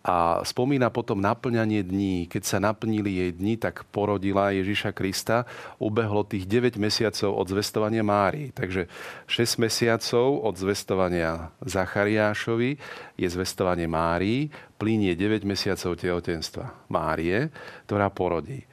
a 0.07 0.47
spomína 0.47 0.95
potom 0.95 1.19
naplňanie 1.19 1.83
dní. 1.83 2.31
Keď 2.31 2.43
sa 2.47 2.62
naplnili 2.62 3.19
jej 3.19 3.31
dni, 3.35 3.59
tak 3.59 3.83
porodila 3.91 4.55
Ježiša 4.55 4.95
Krista. 4.95 5.43
Ubehlo 5.83 6.23
tých 6.23 6.36
9 6.45 6.76
mesiacov 6.76 7.33
od 7.33 7.47
zvestovania 7.49 8.05
Márii. 8.05 8.52
Takže 8.52 8.93
6 9.25 9.64
mesiacov 9.64 10.45
od 10.45 10.55
zvestovania 10.61 11.49
Zachariášovi 11.64 12.76
je 13.16 13.28
zvestovanie 13.33 13.88
Márii, 13.88 14.52
plinie 14.76 15.16
9 15.16 15.49
mesiacov 15.49 15.97
tehotenstva 15.97 16.93
Márie, 16.93 17.49
ktorá 17.88 18.12
porodí 18.12 18.69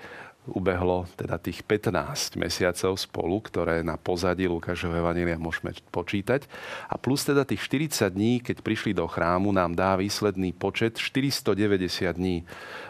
ubehlo 0.50 1.08
teda 1.16 1.40
tých 1.40 1.64
15 1.64 2.36
mesiacov 2.36 3.00
spolu, 3.00 3.40
ktoré 3.48 3.80
na 3.80 3.96
pozadí 3.96 4.44
Lukášovho 4.44 5.00
Evanília 5.00 5.40
môžeme 5.40 5.72
počítať. 5.88 6.44
A 6.92 7.00
plus 7.00 7.24
teda 7.24 7.48
tých 7.48 7.64
40 7.64 8.12
dní, 8.12 8.44
keď 8.44 8.60
prišli 8.60 8.92
do 8.92 9.08
chrámu, 9.08 9.56
nám 9.56 9.72
dá 9.72 9.96
výsledný 9.96 10.52
počet 10.52 11.00
490 11.00 12.20
dní. 12.20 12.44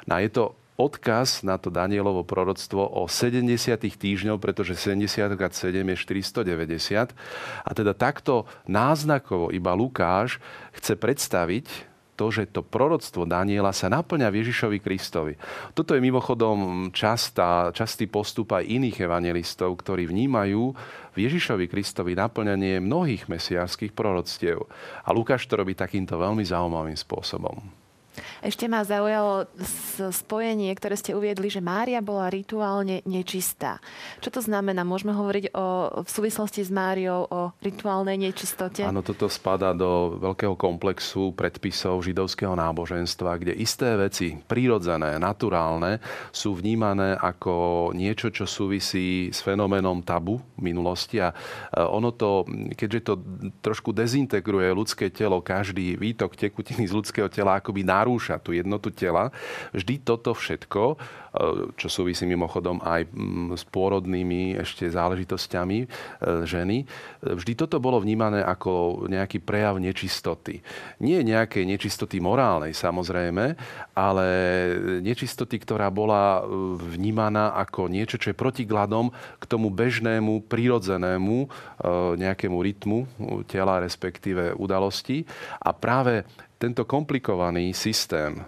No 0.10 0.18
je 0.18 0.30
to 0.34 0.58
odkaz 0.78 1.46
na 1.46 1.62
to 1.62 1.70
Danielovo 1.70 2.26
proroctvo 2.26 2.82
o 2.82 3.06
70 3.06 3.78
týždňov, 3.78 4.42
pretože 4.42 4.74
70 4.78 5.38
krát 5.38 5.54
7 5.54 5.86
je 5.86 5.98
490. 5.98 7.14
A 7.64 7.72
teda 7.72 7.94
takto 7.94 8.50
náznakovo 8.66 9.54
iba 9.54 9.78
Lukáš 9.78 10.42
chce 10.74 10.98
predstaviť 10.98 11.94
to, 12.14 12.30
že 12.30 12.54
to 12.54 12.62
proroctvo 12.62 13.26
Daniela 13.26 13.74
sa 13.74 13.90
naplňa 13.90 14.30
v 14.30 14.46
Ježišovi 14.46 14.78
Kristovi. 14.78 15.34
Toto 15.74 15.98
je 15.98 16.02
mimochodom 16.02 16.90
častá, 16.94 17.74
častý 17.74 18.06
postup 18.06 18.54
aj 18.54 18.70
iných 18.70 19.10
evangelistov, 19.10 19.74
ktorí 19.82 20.06
vnímajú 20.06 20.62
v 21.14 21.18
Ježišovi 21.18 21.66
Kristovi 21.66 22.14
naplňanie 22.14 22.78
mnohých 22.82 23.26
mesiárskych 23.26 23.98
proroctiev. 23.98 24.62
A 25.06 25.10
Lukáš 25.10 25.50
to 25.50 25.58
robí 25.58 25.74
takýmto 25.74 26.18
veľmi 26.22 26.46
zaujímavým 26.46 26.98
spôsobom. 26.98 27.83
Ešte 28.44 28.68
ma 28.68 28.84
zaujalo 28.84 29.48
spojenie, 30.12 30.68
ktoré 30.76 31.00
ste 31.00 31.16
uviedli, 31.16 31.48
že 31.48 31.64
Mária 31.64 32.04
bola 32.04 32.28
rituálne 32.28 33.00
nečistá. 33.08 33.80
Čo 34.20 34.36
to 34.36 34.42
znamená? 34.44 34.84
Môžeme 34.84 35.16
hovoriť 35.16 35.56
o, 35.56 35.66
v 36.04 36.10
súvislosti 36.12 36.60
s 36.60 36.68
Máriou 36.68 37.24
o 37.24 37.56
rituálnej 37.64 38.20
nečistote? 38.20 38.84
Áno, 38.84 39.00
toto 39.00 39.32
spadá 39.32 39.72
do 39.72 40.20
veľkého 40.20 40.60
komplexu 40.60 41.32
predpisov 41.32 42.04
židovského 42.04 42.52
náboženstva, 42.52 43.40
kde 43.40 43.56
isté 43.56 43.96
veci, 43.96 44.36
prírodzené, 44.36 45.16
naturálne, 45.24 46.04
sú 46.36 46.60
vnímané 46.60 47.16
ako 47.16 47.96
niečo, 47.96 48.28
čo 48.28 48.44
súvisí 48.44 49.32
s 49.32 49.40
fenoménom 49.40 50.04
tabu 50.04 50.44
minulosti. 50.60 51.24
A 51.24 51.32
ono 51.88 52.12
to, 52.12 52.44
keďže 52.76 53.00
to 53.08 53.14
trošku 53.64 53.96
dezintegruje 53.96 54.68
ľudské 54.76 55.08
telo, 55.08 55.40
každý 55.40 55.96
výtok 55.96 56.36
tekutiny 56.36 56.92
z 56.92 56.92
ľudského 56.92 57.32
tela 57.32 57.64
akoby 57.64 57.88
narúša 57.88 58.33
tú 58.40 58.56
jednotu 58.56 58.90
tela. 58.94 59.30
Vždy 59.76 60.02
toto 60.02 60.32
všetko, 60.32 60.84
e, 60.94 60.96
čo 61.78 61.88
súvisí 61.90 62.24
mimochodom 62.26 62.82
aj 62.82 63.10
mm, 63.10 63.60
s 63.60 63.64
pôrodnými 63.70 64.58
ešte 64.62 64.90
záležitosťami 64.90 65.78
e, 65.84 65.88
ženy, 66.48 66.78
e, 66.84 66.86
vždy 67.36 67.54
toto 67.58 67.78
bolo 67.84 68.00
vnímané 68.00 68.42
ako 68.42 69.06
nejaký 69.10 69.42
prejav 69.44 69.78
nečistoty. 69.78 70.64
Nie 71.04 71.22
nejakej 71.22 71.66
nečistoty 71.68 72.18
morálnej 72.24 72.72
samozrejme, 72.72 73.58
ale 73.94 74.28
nečistoty, 75.04 75.60
ktorá 75.62 75.90
bola 75.94 76.46
vnímaná 76.78 77.54
ako 77.60 77.90
niečo, 77.90 78.18
čo 78.18 78.32
je 78.32 78.38
protigladom 78.38 79.14
k 79.42 79.44
tomu 79.46 79.70
bežnému, 79.70 80.46
prírodzenému 80.50 81.50
nejakému 82.18 82.58
rytmu 82.58 83.00
tela, 83.46 83.82
respektíve 83.82 84.56
udalosti. 84.56 85.26
A 85.62 85.76
práve 85.76 86.24
tento 86.64 86.88
komplikovaný 86.88 87.76
systém 87.76 88.40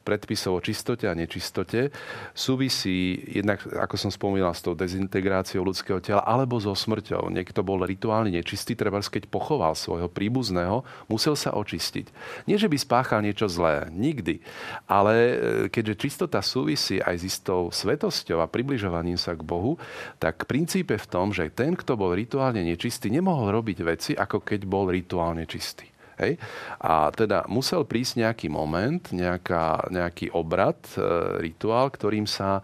predpisov 0.00 0.56
o 0.56 0.64
čistote 0.64 1.04
a 1.04 1.12
nečistote 1.12 1.92
súvisí 2.32 3.20
jednak, 3.28 3.60
ako 3.60 4.00
som 4.00 4.08
spomínal, 4.08 4.56
s 4.56 4.64
tou 4.64 4.72
dezintegráciou 4.72 5.60
ľudského 5.60 6.00
tela 6.00 6.24
alebo 6.24 6.56
so 6.56 6.72
smrťou. 6.72 7.28
Niekto 7.28 7.60
bol 7.60 7.84
rituálne 7.84 8.32
nečistý, 8.32 8.72
treba 8.72 9.04
keď 9.04 9.28
pochoval 9.28 9.76
svojho 9.76 10.08
príbuzného, 10.08 10.80
musel 11.12 11.36
sa 11.36 11.52
očistiť. 11.52 12.08
Nie, 12.48 12.56
že 12.56 12.72
by 12.72 12.76
spáchal 12.80 13.20
niečo 13.20 13.44
zlé, 13.52 13.92
nikdy. 13.92 14.40
Ale 14.88 15.14
e, 15.14 15.34
keďže 15.68 16.00
čistota 16.00 16.40
súvisí 16.40 17.04
aj 17.04 17.20
s 17.20 17.36
istou 17.36 17.68
svetosťou 17.68 18.40
a 18.40 18.48
približovaním 18.48 19.20
sa 19.20 19.36
k 19.36 19.44
Bohu, 19.44 19.76
tak 20.16 20.48
princíp 20.48 20.96
je 20.96 21.04
v 21.04 21.10
tom, 21.12 21.36
že 21.36 21.52
ten, 21.52 21.76
kto 21.76 22.00
bol 22.00 22.16
rituálne 22.16 22.64
nečistý, 22.64 23.12
nemohol 23.12 23.52
robiť 23.52 23.78
veci, 23.84 24.12
ako 24.16 24.40
keď 24.40 24.64
bol 24.64 24.88
rituálne 24.88 25.44
čistý. 25.44 25.97
Hej? 26.18 26.36
A 26.82 27.14
teda 27.14 27.46
musel 27.46 27.86
prísť 27.86 28.26
nejaký 28.26 28.50
moment, 28.50 29.02
nejaká, 29.14 29.88
nejaký 29.90 30.34
obrad, 30.34 30.78
e, 30.94 31.00
rituál, 31.42 31.90
ktorým 31.94 32.26
sa 32.26 32.60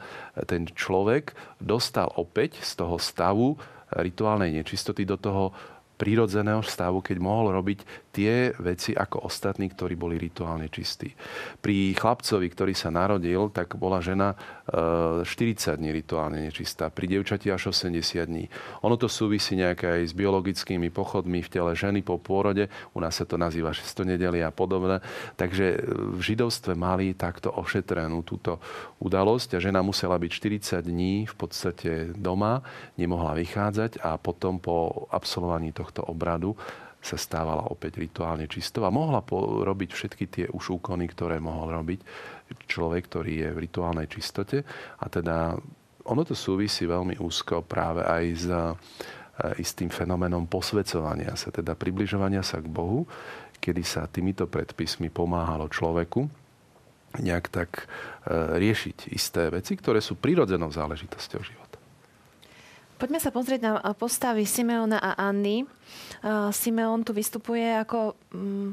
ten 0.51 0.67
človek 0.67 1.33
dostal 1.63 2.11
opäť 2.19 2.61
z 2.67 2.83
toho 2.83 2.99
stavu 2.99 3.55
rituálnej 3.95 4.51
nečistoty 4.51 5.07
do 5.07 5.15
toho 5.15 5.55
prírodzeného 5.95 6.63
stavu, 6.67 6.99
keď 7.01 7.17
mohol 7.23 7.55
robiť 7.55 8.11
tie 8.15 8.55
veci 8.63 8.95
ako 8.95 9.27
ostatní, 9.27 9.71
ktorí 9.75 9.99
boli 9.99 10.15
rituálne 10.19 10.71
čistí. 10.71 11.11
Pri 11.59 11.95
chlapcovi, 11.99 12.47
ktorý 12.47 12.75
sa 12.75 12.95
narodil, 12.95 13.51
tak 13.51 13.75
bola 13.75 13.99
žena 13.99 14.39
40 14.71 15.27
e, 15.27 15.75
dní 15.75 15.91
rituálne 15.91 16.47
nečistá, 16.47 16.95
pri 16.95 17.11
devčati 17.11 17.51
až 17.51 17.75
80 17.75 18.31
dní. 18.31 18.47
Ono 18.87 18.95
to 18.95 19.11
súvisí 19.11 19.59
nejaké 19.59 19.99
aj 19.99 20.03
s 20.11 20.15
biologickými 20.15 20.95
pochodmi 20.95 21.43
v 21.43 21.51
tele 21.51 21.73
ženy 21.75 22.07
po 22.07 22.23
pôrode, 22.23 22.71
u 22.95 22.99
nás 23.03 23.19
sa 23.19 23.27
to 23.27 23.35
nazýva 23.35 23.75
šestonedeli 23.75 24.47
a 24.47 24.55
podobne. 24.55 25.03
Takže 25.35 25.83
v 26.15 26.21
židovstve 26.23 26.79
mali 26.79 27.19
takto 27.19 27.51
ošetrenú 27.51 28.23
túto 28.23 28.63
udalosť 29.03 29.59
a 29.59 29.63
žena 29.63 29.83
musela 29.83 30.15
byť 30.17 30.31
40 30.81 30.87
dní 30.87 31.15
v 31.27 31.35
podstate 31.35 31.91
doma, 32.15 32.63
nemohla 32.95 33.35
vychádzať 33.35 34.01
a 34.01 34.17
potom 34.23 34.63
po 34.63 35.07
absolvovaní 35.11 35.75
tohto 35.85 36.01
obradu 36.09 36.57
sa 37.05 37.21
stávala 37.21 37.69
opäť 37.69 38.01
rituálne 38.01 38.49
čistou 38.49 38.89
a 38.89 38.95
mohla 38.95 39.21
robiť 39.61 39.91
všetky 39.93 40.25
tie 40.33 40.47
už 40.49 40.81
úkony, 40.81 41.05
ktoré 41.13 41.37
mohol 41.37 41.77
robiť 41.77 42.01
človek, 42.65 43.03
ktorý 43.13 43.33
je 43.45 43.49
v 43.53 43.63
rituálnej 43.69 44.09
čistote. 44.09 44.65
A 44.97 45.05
teda 45.13 45.53
ono 46.09 46.23
to 46.25 46.33
súvisí 46.33 46.89
veľmi 46.89 47.21
úzko 47.21 47.61
práve 47.61 48.09
aj 48.09 48.25
s 48.33 48.47
e, 48.49 48.61
istým 49.61 49.93
fenoménom 49.93 50.49
posvedcovania 50.49 51.37
sa, 51.37 51.53
teda 51.53 51.77
približovania 51.77 52.41
sa 52.41 52.65
k 52.65 52.73
Bohu, 52.73 53.05
kedy 53.61 53.85
sa 53.85 54.09
týmito 54.09 54.49
predpismi 54.49 55.13
pomáhalo 55.13 55.69
človeku 55.69 56.25
nejak 57.21 57.47
tak 57.53 57.71
e, 57.81 57.87
riešiť 58.59 59.13
isté 59.13 59.53
veci, 59.53 59.77
ktoré 59.77 60.01
sú 60.01 60.17
prirodzenou 60.19 60.73
záležitosťou 60.73 61.41
života. 61.45 61.64
Poďme 62.95 63.19
sa 63.19 63.35
pozrieť 63.35 63.61
na 63.67 63.73
postavy 63.99 64.47
Simeona 64.47 65.03
a 65.03 65.19
Anny. 65.19 65.67
Simeon 66.55 67.03
tu 67.03 67.11
vystupuje 67.11 67.67
ako 67.75 68.15
mm, 68.31 68.69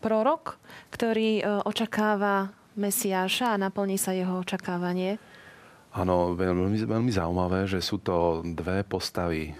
prorok, 0.00 0.56
ktorý 0.94 1.30
e, 1.38 1.42
očakáva 1.66 2.50
Mesiáša 2.78 3.54
a 3.54 3.60
naplní 3.60 3.98
sa 3.98 4.14
jeho 4.14 4.40
očakávanie. 4.40 5.18
Áno, 5.98 6.38
veľmi, 6.38 6.86
veľmi 6.86 7.10
zaujímavé, 7.10 7.66
že 7.66 7.82
sú 7.82 7.98
to 7.98 8.46
dve 8.46 8.86
postavy 8.86 9.50
e, 9.50 9.52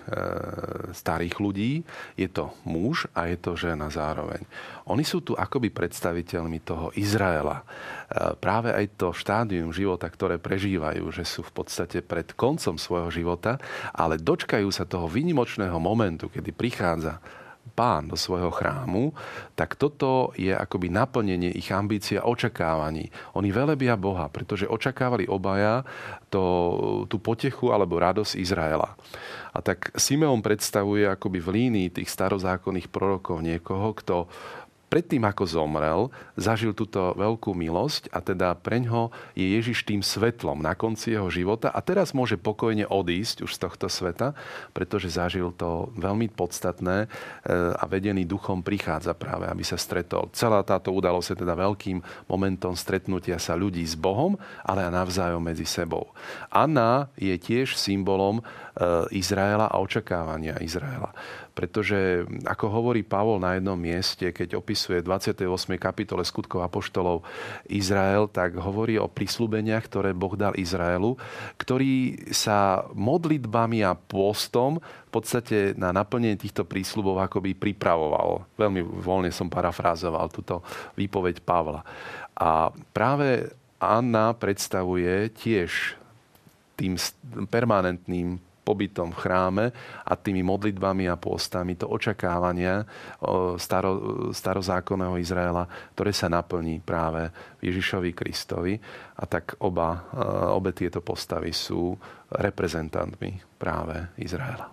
starých 0.95 1.35
ľudí. 1.43 1.83
Je 2.15 2.31
to 2.31 2.55
muž 2.63 3.11
a 3.11 3.27
je 3.27 3.35
to 3.43 3.59
žena 3.59 3.91
zároveň. 3.91 4.47
Oni 4.87 5.03
sú 5.03 5.19
tu 5.27 5.35
akoby 5.35 5.75
predstaviteľmi 5.75 6.63
toho 6.63 6.95
Izraela. 6.95 7.59
E, 7.59 8.39
práve 8.39 8.71
aj 8.71 8.87
to 8.95 9.11
štádium 9.11 9.75
života, 9.75 10.07
ktoré 10.07 10.39
prežívajú, 10.39 11.11
že 11.11 11.27
sú 11.27 11.43
v 11.43 11.59
podstate 11.59 12.07
pred 12.07 12.31
koncom 12.39 12.79
svojho 12.79 13.11
života, 13.11 13.59
ale 13.91 14.15
dočkajú 14.15 14.71
sa 14.71 14.87
toho 14.87 15.11
výnimočného 15.11 15.83
momentu, 15.83 16.31
kedy 16.31 16.55
prichádza 16.55 17.19
pán 17.71 18.09
do 18.09 18.17
svojho 18.17 18.51
chrámu, 18.51 19.13
tak 19.55 19.77
toto 19.77 20.33
je 20.35 20.51
akoby 20.51 20.89
naplnenie 20.91 21.53
ich 21.55 21.69
ambícií 21.71 22.19
a 22.19 22.27
očakávaní. 22.27 23.13
Oni 23.37 23.53
velebia 23.53 23.95
Boha, 23.95 24.27
pretože 24.33 24.67
očakávali 24.67 25.29
obaja 25.29 25.85
to, 26.33 27.07
tú 27.07 27.21
potechu 27.21 27.71
alebo 27.71 28.01
radosť 28.01 28.35
Izraela. 28.41 28.97
A 29.53 29.59
tak 29.65 29.93
Simeon 29.97 30.45
predstavuje 30.45 31.09
akoby 31.09 31.39
v 31.41 31.49
línii 31.53 31.89
tých 31.91 32.09
starozákonných 32.13 32.93
prorokov 32.93 33.41
niekoho, 33.41 33.97
kto 33.97 34.31
predtým, 34.89 35.23
ako 35.29 35.45
zomrel, 35.45 36.01
zažil 36.35 36.73
túto 36.73 37.13
veľkú 37.15 37.53
milosť 37.53 38.09
a 38.11 38.25
teda 38.25 38.57
preňho 38.57 39.13
je 39.37 39.47
Ježiš 39.61 39.85
tým 39.85 40.01
svetlom 40.01 40.65
na 40.65 40.73
konci 40.73 41.13
jeho 41.15 41.29
života 41.29 41.69
a 41.69 41.81
teraz 41.85 42.17
môže 42.17 42.41
pokojne 42.41 42.89
odísť 42.89 43.45
už 43.45 43.53
z 43.53 43.63
tohto 43.69 43.87
sveta, 43.87 44.33
pretože 44.73 45.13
zažil 45.13 45.53
to 45.55 45.93
veľmi 45.95 46.33
podstatné 46.33 47.05
e, 47.05 47.07
a 47.77 47.85
vedený 47.85 48.25
duchom 48.25 48.65
prichádza 48.65 49.13
práve, 49.13 49.45
aby 49.45 49.63
sa 49.63 49.77
stretol. 49.77 50.33
Celá 50.33 50.65
táto 50.65 50.91
udalosť 50.91 51.37
je 51.37 51.41
teda 51.45 51.55
veľkým 51.55 52.01
momentom 52.27 52.73
stretnutia 52.73 53.37
sa 53.37 53.53
ľudí 53.55 53.85
s 53.85 53.95
Bohom, 53.95 54.41
ale 54.65 54.89
aj 54.89 54.97
navzájom 54.97 55.43
medzi 55.45 55.69
sebou. 55.69 56.11
Anna 56.49 57.13
je 57.21 57.37
tiež 57.37 57.77
symbolom 57.77 58.41
e, 58.41 58.43
Izraela 59.13 59.69
a 59.69 59.77
očakávania 59.79 60.57
Izraela 60.65 61.13
Pretože, 61.53 62.23
ako 62.47 62.67
hovorí 62.71 63.03
Pavol 63.03 63.43
na 63.43 63.59
jednom 63.59 63.77
mieste, 63.77 64.31
keď 64.31 64.55
opisuje 64.55 64.78
28. 64.87 65.43
kapitole 65.81 66.23
skutkov 66.23 66.63
apoštolov 66.63 67.27
Izrael, 67.67 68.31
tak 68.31 68.55
hovorí 68.55 68.95
o 69.01 69.11
prísľubeniach, 69.11 69.85
ktoré 69.91 70.15
Boh 70.15 70.39
dal 70.39 70.55
Izraelu, 70.55 71.19
ktorý 71.59 72.29
sa 72.31 72.87
modlitbami 72.95 73.83
a 73.83 73.99
pôstom 73.99 74.79
v 74.79 75.11
podstate 75.11 75.75
na 75.75 75.91
naplnenie 75.91 76.39
týchto 76.39 76.63
prísľubov 76.63 77.27
akoby 77.27 77.57
pripravoval. 77.57 78.47
Veľmi 78.55 78.85
voľne 78.85 79.33
som 79.33 79.49
parafrázoval 79.49 80.29
túto 80.31 80.63
výpoveď 80.95 81.41
Pavla. 81.43 81.83
A 82.39 82.71
práve 82.93 83.51
Anna 83.83 84.35
predstavuje 84.35 85.31
tiež 85.35 85.99
tým 86.79 86.95
permanentným 87.51 88.39
pobytom 88.69 89.17
v 89.17 89.21
chráme 89.25 89.65
a 90.05 90.13
tými 90.13 90.45
modlitbami 90.45 91.09
a 91.09 91.17
postami, 91.17 91.73
to 91.73 91.89
očakávania 91.89 92.85
staro, 93.57 94.29
starozákonného 94.37 95.17
Izraela, 95.17 95.65
ktoré 95.97 96.13
sa 96.13 96.29
naplní 96.29 96.85
práve 96.85 97.33
Ježišovi 97.65 98.13
Kristovi. 98.13 98.77
A 99.17 99.25
tak 99.25 99.57
oba, 99.65 100.13
obe 100.53 100.77
tieto 100.77 101.01
postavy 101.01 101.57
sú 101.57 101.97
reprezentantmi 102.29 103.57
práve 103.57 104.13
Izraela. 104.21 104.69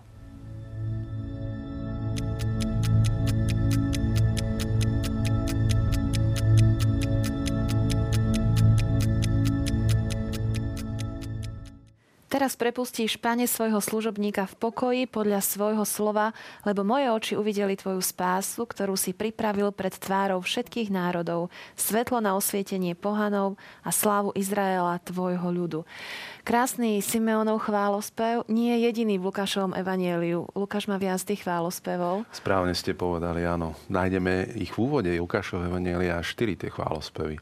Teraz 12.36 12.52
prepustíš, 12.52 13.16
pane, 13.16 13.48
svojho 13.48 13.80
služobníka 13.80 14.44
v 14.44 14.68
pokoji 14.68 15.02
podľa 15.08 15.40
svojho 15.40 15.88
slova, 15.88 16.36
lebo 16.68 16.84
moje 16.84 17.08
oči 17.08 17.32
uvideli 17.32 17.80
tvoju 17.80 18.04
spásu, 18.04 18.68
ktorú 18.68 18.92
si 18.92 19.16
pripravil 19.16 19.72
pred 19.72 19.96
tvárou 19.96 20.44
všetkých 20.44 20.92
národov, 20.92 21.48
svetlo 21.80 22.20
na 22.20 22.36
osvietenie 22.36 22.92
pohanov 22.92 23.56
a 23.80 23.88
slávu 23.88 24.36
Izraela, 24.36 25.00
tvojho 25.00 25.48
ľudu. 25.48 25.80
Krásny 26.44 27.00
Simeonov 27.00 27.64
chválospev 27.64 28.44
nie 28.52 28.68
je 28.76 28.84
jediný 28.84 29.16
v 29.16 29.32
Lukášovom 29.32 29.72
evanieliu. 29.72 30.44
Lukáš 30.52 30.92
má 30.92 31.00
viac 31.00 31.24
tých 31.24 31.40
chválospevov. 31.40 32.28
Správne 32.36 32.76
ste 32.76 32.92
povedali, 32.92 33.48
áno. 33.48 33.72
Nájdeme 33.88 34.52
ich 34.60 34.76
v 34.76 34.84
úvode 34.84 35.08
Lukášovho 35.08 35.72
evanielia 35.72 36.20
4 36.20 36.36
tie 36.60 36.68
chválospevy. 36.68 37.40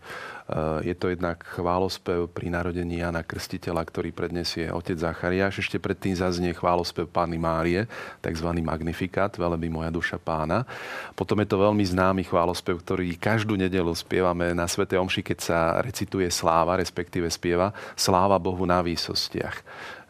Je 0.84 0.92
to 0.92 1.08
jednak 1.08 1.40
chválospev 1.40 2.28
pri 2.28 2.52
narodení 2.52 3.00
Jana 3.00 3.24
Krstiteľa, 3.24 3.80
ktorý 3.88 4.12
prednesie 4.12 4.68
otec 4.68 5.00
Zachariáš. 5.00 5.64
Ešte 5.64 5.80
predtým 5.80 6.12
zaznie 6.12 6.52
chválospev 6.52 7.08
Pány 7.08 7.40
Márie, 7.40 7.88
tzv. 8.20 8.48
magnifikát, 8.60 9.32
veleby 9.40 9.72
moja 9.72 9.88
duša 9.88 10.20
pána. 10.20 10.68
Potom 11.16 11.40
je 11.40 11.48
to 11.48 11.56
veľmi 11.56 11.80
známy 11.88 12.28
chválospev, 12.28 12.76
ktorý 12.76 13.16
každú 13.16 13.56
nedelu 13.56 13.88
spievame 13.96 14.52
na 14.52 14.68
Svete 14.68 15.00
Omši, 15.00 15.24
keď 15.24 15.38
sa 15.40 15.58
recituje 15.80 16.28
sláva, 16.28 16.76
respektíve 16.76 17.24
spieva 17.32 17.72
sláva 17.96 18.36
Bohu 18.36 18.68
na 18.68 18.84
výsostiach 18.84 19.64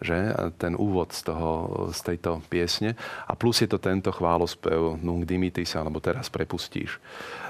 že? 0.04 0.36
ten 0.60 0.76
úvod 0.76 1.16
z, 1.16 1.32
toho, 1.32 1.50
z 1.90 2.00
tejto 2.12 2.44
piesne. 2.52 2.92
A 3.24 3.32
plus 3.32 3.64
je 3.64 3.68
to 3.70 3.80
tento 3.80 4.12
chválospev 4.12 5.00
Nung 5.00 5.24
Dimitis, 5.24 5.72
alebo 5.78 6.04
teraz 6.04 6.28
prepustíš. 6.28 7.00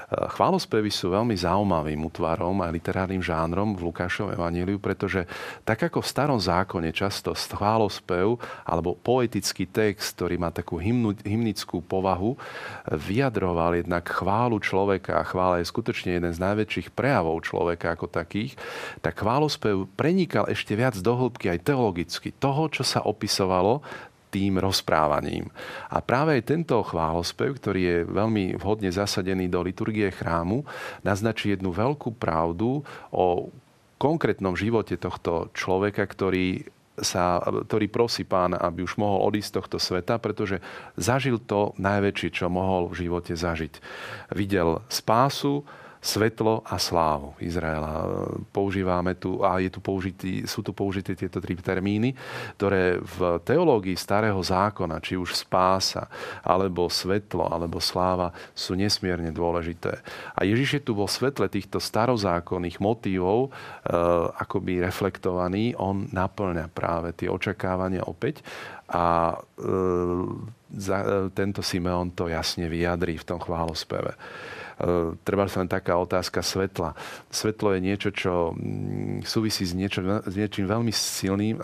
Chválospevy 0.05 0.93
sú 0.93 1.09
veľmi 1.09 1.33
zaujímavým 1.33 1.97
útvarom 2.05 2.61
a 2.61 2.69
literárnym 2.69 3.25
žánrom 3.25 3.73
v 3.73 3.89
Lukášovom 3.89 4.37
evaníliu, 4.37 4.77
pretože 4.77 5.25
tak 5.65 5.81
ako 5.81 6.05
v 6.05 6.11
starom 6.13 6.37
zákone 6.37 6.93
často 6.93 7.33
chválospev 7.33 8.37
alebo 8.69 8.93
poetický 8.93 9.65
text, 9.65 10.13
ktorý 10.13 10.37
má 10.37 10.53
takú 10.53 10.77
hymnu, 10.77 11.17
hymnickú 11.25 11.81
povahu, 11.81 12.37
vyjadroval 12.85 13.81
jednak 13.81 14.05
chválu 14.05 14.61
človeka 14.61 15.17
a 15.17 15.25
chvála 15.25 15.65
je 15.65 15.73
skutočne 15.73 16.21
jeden 16.21 16.29
z 16.29 16.37
najväčších 16.37 16.93
prejavov 16.93 17.41
človeka 17.41 17.97
ako 17.97 18.05
takých, 18.05 18.53
tak 19.01 19.17
chválospev 19.17 19.89
prenikal 19.97 20.45
ešte 20.45 20.77
viac 20.77 20.93
do 21.01 21.17
hĺbky 21.17 21.49
aj 21.49 21.65
teologicky. 21.65 22.29
Toho, 22.29 22.69
čo 22.69 22.85
sa 22.85 23.01
opisovalo 23.01 23.81
tým 24.33 24.59
rozprávaním. 24.59 25.47
A 25.87 26.03
práve 26.03 26.37
aj 26.39 26.49
tento 26.49 26.75
chválospev, 26.83 27.55
ktorý 27.55 27.81
je 27.81 27.97
veľmi 28.05 28.59
vhodne 28.59 28.91
zasadený 28.91 29.47
do 29.47 29.63
liturgie 29.63 30.11
chrámu, 30.11 30.67
naznačí 31.01 31.53
jednu 31.55 31.71
veľkú 31.71 32.15
pravdu 32.19 32.83
o 33.11 33.49
konkrétnom 33.95 34.59
živote 34.59 34.99
tohto 34.99 35.49
človeka, 35.55 36.03
ktorý 36.03 36.67
sa, 36.95 37.43
ktorý 37.43 37.91
prosí 37.91 38.23
pána, 38.23 38.55
aby 38.63 38.87
už 38.87 38.95
mohol 38.95 39.27
odísť 39.27 39.49
z 39.51 39.55
tohto 39.59 39.77
sveta, 39.79 40.15
pretože 40.15 40.63
zažil 40.95 41.43
to 41.43 41.75
najväčšie, 41.75 42.29
čo 42.31 42.47
mohol 42.47 42.87
v 42.87 43.07
živote 43.07 43.35
zažiť. 43.35 43.73
Videl 44.31 44.79
spásu, 44.87 45.67
svetlo 46.05 46.61
a 46.61 46.77
slávu 46.77 47.33
Izraela. 47.41 48.05
Používame 48.53 49.17
tu, 49.17 49.41
a 49.41 49.57
je 49.57 49.73
tu 49.73 49.81
použitý, 49.81 50.45
sú 50.45 50.61
tu 50.61 50.69
použité 50.69 51.17
tieto 51.17 51.41
tri 51.41 51.57
termíny, 51.57 52.13
ktoré 52.61 53.01
v 53.01 53.41
teológii 53.41 53.97
starého 53.97 54.37
zákona, 54.37 55.01
či 55.01 55.17
už 55.17 55.33
spása, 55.33 56.05
alebo 56.45 56.85
svetlo, 56.85 57.49
alebo 57.49 57.81
sláva, 57.81 58.29
sú 58.53 58.77
nesmierne 58.77 59.33
dôležité. 59.33 60.05
A 60.37 60.45
Ježiš 60.45 60.79
je 60.79 60.85
tu 60.85 60.93
vo 60.93 61.09
svetle 61.09 61.49
týchto 61.49 61.81
starozákonných 61.81 62.77
motívov 62.77 63.49
e, 63.49 63.51
akoby 64.37 64.85
reflektovaný, 64.85 65.73
on 65.81 66.05
naplňa 66.13 66.69
práve 66.69 67.17
tie 67.17 67.33
očakávania 67.33 68.05
opäť 68.05 68.45
a 68.85 69.33
e, 69.33 69.65
za, 70.77 70.97
e, 71.01 71.05
tento 71.33 71.65
Simeon 71.65 72.13
to 72.13 72.29
jasne 72.29 72.69
vyjadrí 72.69 73.17
v 73.17 73.25
tom 73.25 73.39
chválospeve. 73.41 74.13
E, 74.75 75.15
treba 75.23 75.47
sa 75.47 75.63
len 75.63 75.71
taká 75.71 75.95
otázka 75.95 76.43
svetla. 76.43 76.95
Svetlo 77.31 77.71
je 77.75 77.79
niečo, 77.79 78.09
čo 78.11 78.51
mm, 78.51 79.23
súvisí 79.23 79.63
s, 79.63 79.71
niečo, 79.71 80.03
s 80.03 80.33
niečím 80.35 80.67
veľmi 80.67 80.91
silným, 80.91 81.55
e, 81.57 81.63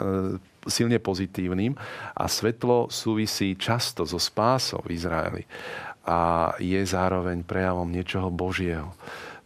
silne 0.69 1.01
pozitívnym 1.01 1.73
a 2.13 2.23
svetlo 2.29 2.87
súvisí 2.93 3.57
často 3.57 4.05
so 4.05 4.21
spásou 4.21 4.79
v 4.85 4.93
Izraeli 4.93 5.43
a 6.05 6.51
je 6.57 6.81
zároveň 6.81 7.45
prejavom 7.45 7.89
niečoho 7.89 8.33
Božieho. 8.33 8.93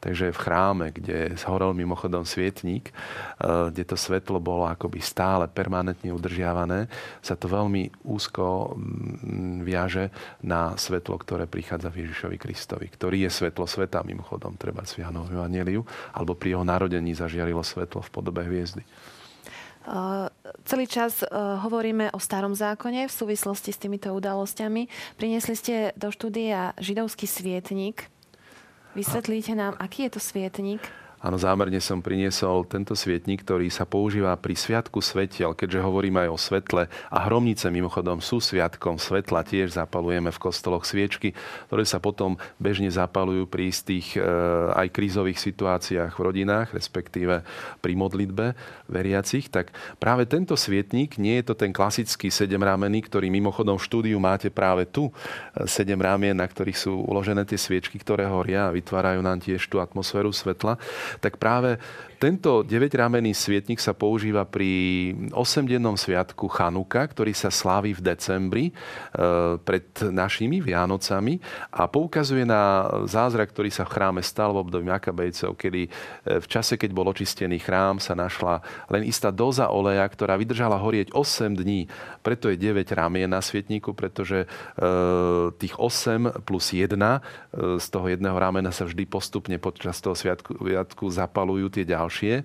Takže 0.06 0.30
v 0.30 0.38
chráme, 0.38 0.86
kde 0.94 1.34
zhorel 1.34 1.74
mimochodom 1.74 2.30
svietník, 2.30 2.94
eh, 2.94 3.74
kde 3.74 3.84
to 3.90 3.98
svetlo 3.98 4.38
bolo 4.38 4.70
akoby 4.70 5.02
stále 5.02 5.50
permanentne 5.50 6.14
udržiavané, 6.14 6.86
sa 7.26 7.34
to 7.34 7.50
veľmi 7.50 8.06
úzko 8.06 8.78
mm, 8.78 9.66
viaže 9.66 10.14
na 10.46 10.78
svetlo, 10.78 11.18
ktoré 11.18 11.50
prichádza 11.50 11.90
v 11.90 12.06
Ježišovi 12.06 12.38
Kristovi, 12.38 12.86
ktorý 12.86 13.26
je 13.26 13.34
svetlo 13.34 13.66
sveta, 13.66 14.06
mimochodom, 14.06 14.54
treba 14.62 14.86
v 14.86 15.02
Janovom 15.02 15.34
Evangeliu, 15.34 15.82
alebo 16.14 16.38
pri 16.38 16.54
jeho 16.54 16.62
narodení 16.62 17.18
zažiarilo 17.18 17.66
svetlo 17.66 18.06
v 18.06 18.14
podobe 18.14 18.46
hviezdy. 18.46 18.86
Uh, 19.86 20.34
celý 20.66 20.90
čas 20.90 21.22
uh, 21.22 21.62
hovoríme 21.62 22.10
o 22.10 22.18
starom 22.18 22.58
zákone 22.58 23.06
v 23.06 23.14
súvislosti 23.14 23.70
s 23.70 23.78
týmito 23.78 24.10
udalosťami. 24.18 24.90
Priniesli 25.14 25.54
ste 25.54 25.76
do 25.94 26.10
štúdia 26.10 26.74
židovský 26.82 27.30
svietnik. 27.30 28.10
Vysvetlíte 28.96 29.56
nám, 29.56 29.74
aký 29.80 30.04
je 30.04 30.10
to 30.10 30.20
svietnik? 30.20 30.82
Áno, 31.26 31.42
zámerne 31.42 31.82
som 31.82 32.06
priniesol 32.06 32.70
tento 32.70 32.94
svietnik, 32.94 33.42
ktorý 33.42 33.74
sa 33.74 33.82
používa 33.82 34.38
pri 34.38 34.54
Sviatku 34.54 35.02
svetiel, 35.02 35.58
keďže 35.58 35.82
hovoríme 35.82 36.22
aj 36.22 36.30
o 36.30 36.38
svetle. 36.38 36.86
A 36.86 37.18
hromnice 37.26 37.66
mimochodom 37.74 38.22
sú 38.22 38.38
sviatkom 38.38 39.02
svetla, 39.02 39.42
tiež 39.42 39.74
zapalujeme 39.74 40.30
v 40.30 40.38
kostoloch 40.38 40.86
sviečky, 40.86 41.34
ktoré 41.66 41.82
sa 41.82 41.98
potom 41.98 42.38
bežne 42.62 42.94
zapalujú 42.94 43.50
pri 43.50 43.74
istých 43.74 44.22
e, 44.22 44.30
aj 44.78 44.94
krízových 44.94 45.42
situáciách 45.42 46.14
v 46.14 46.22
rodinách, 46.30 46.78
respektíve 46.78 47.42
pri 47.82 47.94
modlitbe 47.98 48.54
veriacich. 48.86 49.50
Tak 49.50 49.74
práve 49.98 50.30
tento 50.30 50.54
svietnik, 50.54 51.18
nie 51.18 51.42
je 51.42 51.50
to 51.50 51.58
ten 51.58 51.74
klasický 51.74 52.30
sedemrámený, 52.30 53.02
ktorý 53.02 53.34
mimochodom 53.34 53.82
v 53.82 53.86
štúdiu 53.90 54.22
máte 54.22 54.54
práve 54.54 54.86
tu, 54.86 55.10
e, 55.10 55.66
sedem 55.66 55.98
rámien, 55.98 56.38
na 56.38 56.46
ktorých 56.46 56.78
sú 56.78 57.02
uložené 57.02 57.50
tie 57.50 57.58
sviečky, 57.58 57.98
ktoré 57.98 58.30
horia 58.30 58.70
a 58.70 58.76
vytvárajú 58.78 59.26
nám 59.26 59.42
tiež 59.42 59.66
tú 59.66 59.82
atmosféru 59.82 60.30
svetla 60.30 60.78
tak 61.20 61.42
práve 61.42 61.80
tento 62.16 62.64
9-ramenný 62.64 63.36
svietnik 63.36 63.78
sa 63.78 63.92
používa 63.92 64.48
pri 64.48 65.12
8-dennom 65.36 66.00
sviatku 66.00 66.48
Chanuka, 66.48 67.04
ktorý 67.04 67.36
sa 67.36 67.52
slávi 67.52 67.92
v 67.92 68.02
decembri 68.02 68.66
e, 68.72 68.74
pred 69.60 69.84
našimi 70.00 70.64
Vianocami 70.64 71.44
a 71.76 71.92
poukazuje 71.92 72.48
na 72.48 72.88
zázrak, 73.04 73.52
ktorý 73.52 73.68
sa 73.68 73.84
v 73.84 73.94
chráme 74.00 74.22
stal 74.24 74.56
v 74.56 74.64
období 74.64 74.88
Makabejcov, 74.88 75.60
kedy 75.60 75.82
e, 75.86 75.90
v 76.40 76.48
čase, 76.48 76.80
keď 76.80 76.96
bol 76.96 77.12
očistený 77.12 77.60
chrám, 77.60 78.00
sa 78.00 78.16
našla 78.16 78.64
len 78.88 79.04
istá 79.04 79.28
doza 79.28 79.68
oleja, 79.68 80.08
ktorá 80.08 80.40
vydržala 80.40 80.80
horieť 80.80 81.12
8 81.12 81.52
dní. 81.52 81.92
Preto 82.24 82.48
je 82.48 82.56
9 82.56 82.88
ramien 82.96 83.28
na 83.28 83.44
svietniku, 83.44 83.92
pretože 83.92 84.48
e, 84.48 84.48
tých 85.60 85.76
8 85.76 86.48
plus 86.48 86.72
1 86.72 86.96
z 87.76 87.88
toho 87.92 88.08
jedného 88.08 88.40
ramena 88.40 88.72
sa 88.72 88.88
vždy 88.88 89.04
postupne 89.04 89.60
počas 89.60 90.00
toho 90.00 90.16
sviatku, 90.16 90.56
sviatku 90.56 91.05
zapalujú 91.10 91.72
tie 91.72 91.86
ďalšie 91.88 92.34
e, 92.40 92.44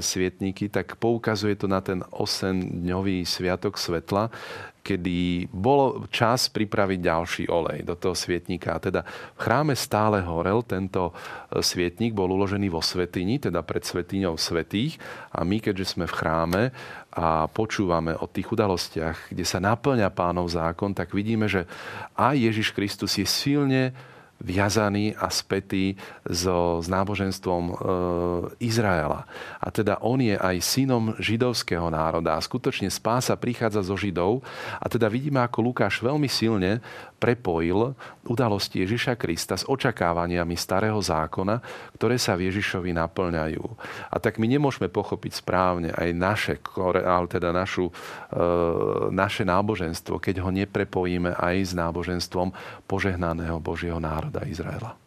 svietníky, 0.00 0.70
tak 0.70 0.98
poukazuje 0.98 1.54
to 1.58 1.66
na 1.70 1.82
ten 1.82 2.02
8-dňový 2.14 3.22
sviatok 3.22 3.76
svetla, 3.76 4.30
kedy 4.88 5.52
bolo 5.52 6.08
čas 6.08 6.48
pripraviť 6.48 6.98
ďalší 7.04 7.44
olej 7.52 7.84
do 7.84 7.92
toho 7.92 8.16
svietnika. 8.16 8.72
A 8.72 8.80
teda 8.80 9.00
v 9.36 9.40
chráme 9.44 9.76
stále 9.76 10.24
horel 10.24 10.64
tento 10.64 11.12
e, 11.12 11.60
svietnik, 11.60 12.16
bol 12.16 12.32
uložený 12.32 12.72
vo 12.72 12.80
svetini, 12.80 13.36
teda 13.36 13.60
pred 13.60 13.84
svetiňou 13.84 14.40
svetých. 14.40 14.96
A 15.28 15.44
my, 15.44 15.60
keďže 15.60 15.92
sme 15.92 16.08
v 16.08 16.16
chráme 16.16 16.62
a 17.12 17.44
počúvame 17.52 18.16
o 18.16 18.24
tých 18.24 18.48
udalostiach, 18.48 19.34
kde 19.34 19.44
sa 19.44 19.60
naplňa 19.60 20.08
pánov 20.08 20.48
zákon, 20.48 20.96
tak 20.96 21.12
vidíme, 21.12 21.50
že 21.50 21.68
aj 22.16 22.36
Ježiš 22.36 22.72
Kristus 22.72 23.20
je 23.20 23.26
silne 23.28 23.92
viazaný 24.38 25.18
a 25.18 25.26
spätý 25.34 25.98
so, 26.22 26.78
s 26.78 26.86
náboženstvom 26.86 27.64
e, 27.66 27.74
Izraela. 28.62 29.26
A 29.58 29.68
teda 29.74 29.98
on 29.98 30.22
je 30.22 30.38
aj 30.38 30.62
synom 30.62 31.18
židovského 31.18 31.90
národa. 31.90 32.38
A 32.38 32.44
skutočne 32.44 32.86
spása 32.86 33.34
prichádza 33.34 33.82
zo 33.82 33.98
Židov. 33.98 34.46
A 34.78 34.86
teda 34.86 35.10
vidíme, 35.10 35.42
ako 35.42 35.74
Lukáš 35.74 35.98
veľmi 35.98 36.30
silne 36.30 36.78
prepojil 37.18 37.98
udalosti 38.30 38.86
Ježiša 38.86 39.18
Krista 39.18 39.58
s 39.58 39.66
očakávaniami 39.66 40.54
starého 40.54 41.02
zákona, 41.02 41.58
ktoré 41.98 42.14
sa 42.14 42.38
v 42.38 42.46
Ježišovi 42.46 42.94
naplňajú. 42.94 43.64
A 44.14 44.16
tak 44.22 44.38
my 44.38 44.46
nemôžeme 44.46 44.86
pochopiť 44.86 45.42
správne 45.42 45.90
aj 45.90 46.08
naše, 46.14 46.54
ale 46.78 47.26
teda 47.26 47.50
našu, 47.50 47.90
e, 47.90 47.92
naše 49.10 49.42
náboženstvo, 49.42 50.22
keď 50.22 50.46
ho 50.46 50.50
neprepojíme 50.54 51.34
aj 51.34 51.56
s 51.58 51.72
náboženstvom 51.74 52.54
požehnaného 52.86 53.58
Božieho 53.58 53.98
národa 53.98 54.27
Izraela. 54.44 55.00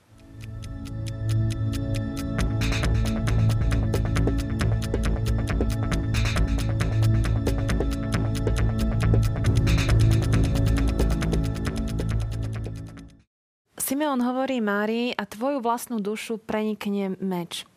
Simeon 13.78 14.24
hovorí 14.24 14.64
Márii 14.64 15.12
a 15.12 15.28
tvoju 15.28 15.60
vlastnú 15.60 16.00
dušu 16.00 16.40
prenikne 16.40 17.20
meč. 17.20 17.68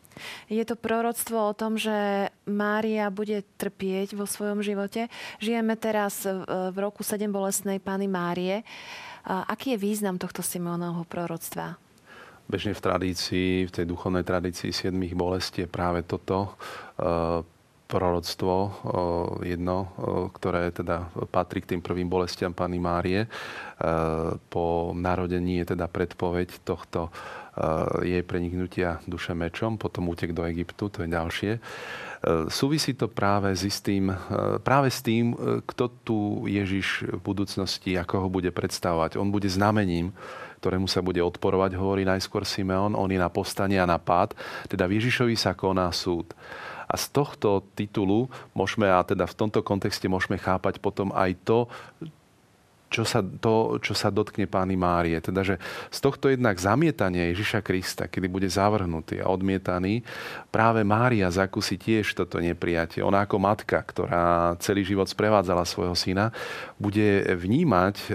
Je 0.47 0.63
to 0.63 0.79
proroctvo 0.79 1.51
o 1.51 1.57
tom, 1.59 1.75
že 1.75 2.31
Mária 2.47 3.11
bude 3.11 3.43
trpieť 3.59 4.15
vo 4.15 4.23
svojom 4.23 4.63
živote. 4.63 5.11
Žijeme 5.43 5.75
teraz 5.75 6.23
v 6.47 6.77
roku 6.79 7.03
7 7.03 7.27
bolestnej 7.35 7.83
Pány 7.83 8.07
Márie. 8.07 8.63
Aký 9.25 9.73
je 9.75 9.79
význam 9.81 10.21
tohto 10.21 10.45
Simeonovho 10.45 11.09
proroctva? 11.09 11.81
Bežne 12.45 12.77
v 12.77 12.85
tradícii, 12.85 13.65
v 13.65 13.73
tej 13.73 13.89
duchovnej 13.89 14.21
tradícii 14.21 14.69
siedmých 14.69 15.17
bolestí 15.17 15.65
je 15.65 15.71
práve 15.71 16.05
toto 16.05 16.61
proroctvo 17.89 18.55
jedno, 19.45 19.93
ktoré 20.37 20.69
teda 20.73 21.09
patrí 21.33 21.65
k 21.65 21.77
tým 21.77 21.81
prvým 21.81 22.09
bolestiam 22.09 22.53
Pany 22.53 22.77
Márie. 22.77 23.25
Po 24.53 24.93
narodení 24.93 25.65
je 25.65 25.73
teda 25.73 25.89
predpoveď 25.89 26.61
tohto 26.65 27.09
jej 28.03 28.21
preniknutia 28.27 29.01
duše 29.09 29.33
mečom, 29.33 29.79
potom 29.81 30.11
útek 30.11 30.37
do 30.37 30.45
Egyptu, 30.45 30.93
to 30.93 31.01
je 31.01 31.09
ďalšie. 31.09 31.53
Súvisí 32.49 32.97
to 32.97 33.05
práve 33.05 33.53
s, 33.53 33.69
istým, 33.69 34.09
práve 34.65 34.89
s 34.89 35.05
tým, 35.05 35.37
kto 35.69 35.85
tu 36.05 36.19
Ježiš 36.49 37.05
v 37.05 37.21
budúcnosti, 37.21 38.01
ako 38.01 38.25
ho 38.25 38.29
bude 38.33 38.49
predstavovať. 38.49 39.21
On 39.21 39.29
bude 39.29 39.49
znamením, 39.53 40.09
ktorému 40.65 40.89
sa 40.89 41.05
bude 41.05 41.21
odporovať, 41.21 41.77
hovorí 41.77 42.09
najskôr 42.09 42.49
Simeon, 42.49 42.97
on 42.97 43.13
je 43.13 43.21
na 43.21 43.29
povstanie 43.29 43.77
a 43.77 43.85
na 43.85 44.01
pád. 44.01 44.33
Teda 44.65 44.89
v 44.89 44.97
Ježišovi 44.97 45.37
sa 45.37 45.53
koná 45.53 45.93
súd. 45.93 46.33
A 46.89 46.97
z 46.97 47.13
tohto 47.13 47.61
titulu 47.77 48.33
môžeme, 48.57 48.89
a 48.89 49.05
teda 49.05 49.29
v 49.29 49.37
tomto 49.45 49.61
kontexte 49.61 50.09
môžeme 50.09 50.41
chápať 50.41 50.81
potom 50.81 51.13
aj 51.13 51.37
to, 51.45 51.69
čo 52.93 53.03
sa, 53.03 53.21
to, 53.21 53.83
čo 53.83 53.91
sa 53.91 54.15
dotkne 54.15 54.47
pány 54.47 54.79
Márie. 54.79 55.19
Teda, 55.19 55.43
že 55.43 55.59
z 55.91 55.99
tohto 55.99 56.31
jednak 56.31 56.55
zamietania 56.57 57.27
Ježiša 57.35 57.61
Krista, 57.67 58.07
kedy 58.07 58.31
bude 58.31 58.47
zavrhnutý 58.47 59.19
a 59.19 59.31
odmietaný, 59.31 60.07
práve 60.55 60.87
Mária 60.87 61.27
zakúsi 61.33 61.75
tiež 61.75 62.15
toto 62.15 62.39
neprijatie. 62.39 63.03
Ona 63.03 63.27
ako 63.27 63.43
matka, 63.43 63.83
ktorá 63.83 64.55
celý 64.63 64.87
život 64.87 65.11
sprevádzala 65.11 65.67
svojho 65.67 65.99
syna, 65.99 66.31
bude 66.79 67.27
vnímať 67.35 67.97
e, 67.99 68.09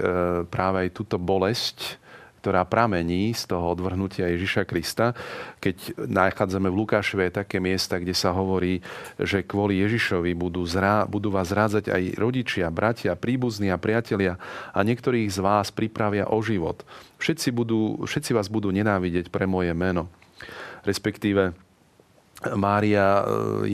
práve 0.48 0.88
aj 0.88 0.96
túto 0.96 1.20
bolesť, 1.20 2.00
ktorá 2.40 2.64
pramení 2.64 3.36
z 3.36 3.44
toho 3.52 3.76
odvrhnutia 3.76 4.32
Ježiša 4.32 4.64
Krista. 4.64 5.12
Keď 5.60 6.08
nachádzame 6.08 6.72
v 6.72 6.78
Lukášove 6.82 7.28
také 7.28 7.60
miesta, 7.60 8.00
kde 8.00 8.16
sa 8.16 8.32
hovorí, 8.32 8.80
že 9.20 9.44
kvôli 9.44 9.84
Ježišovi 9.84 10.32
budú, 10.32 10.64
zrá, 10.64 11.04
budú 11.04 11.28
vás 11.28 11.52
zrádzať 11.52 11.92
aj 11.92 12.02
rodičia, 12.16 12.72
bratia, 12.72 13.12
príbuzní 13.12 13.68
a 13.68 13.76
priatelia 13.76 14.40
a 14.72 14.80
niektorých 14.80 15.28
z 15.28 15.38
vás 15.44 15.68
pripravia 15.68 16.26
o 16.32 16.40
život. 16.40 16.82
Všetci, 17.20 17.52
budú, 17.52 18.00
všetci 18.08 18.32
vás 18.32 18.48
budú 18.48 18.72
nenávidieť 18.72 19.28
pre 19.28 19.44
moje 19.44 19.76
meno. 19.76 20.08
Respektíve 20.88 21.69
Mária 22.56 23.20
e, 23.20 23.22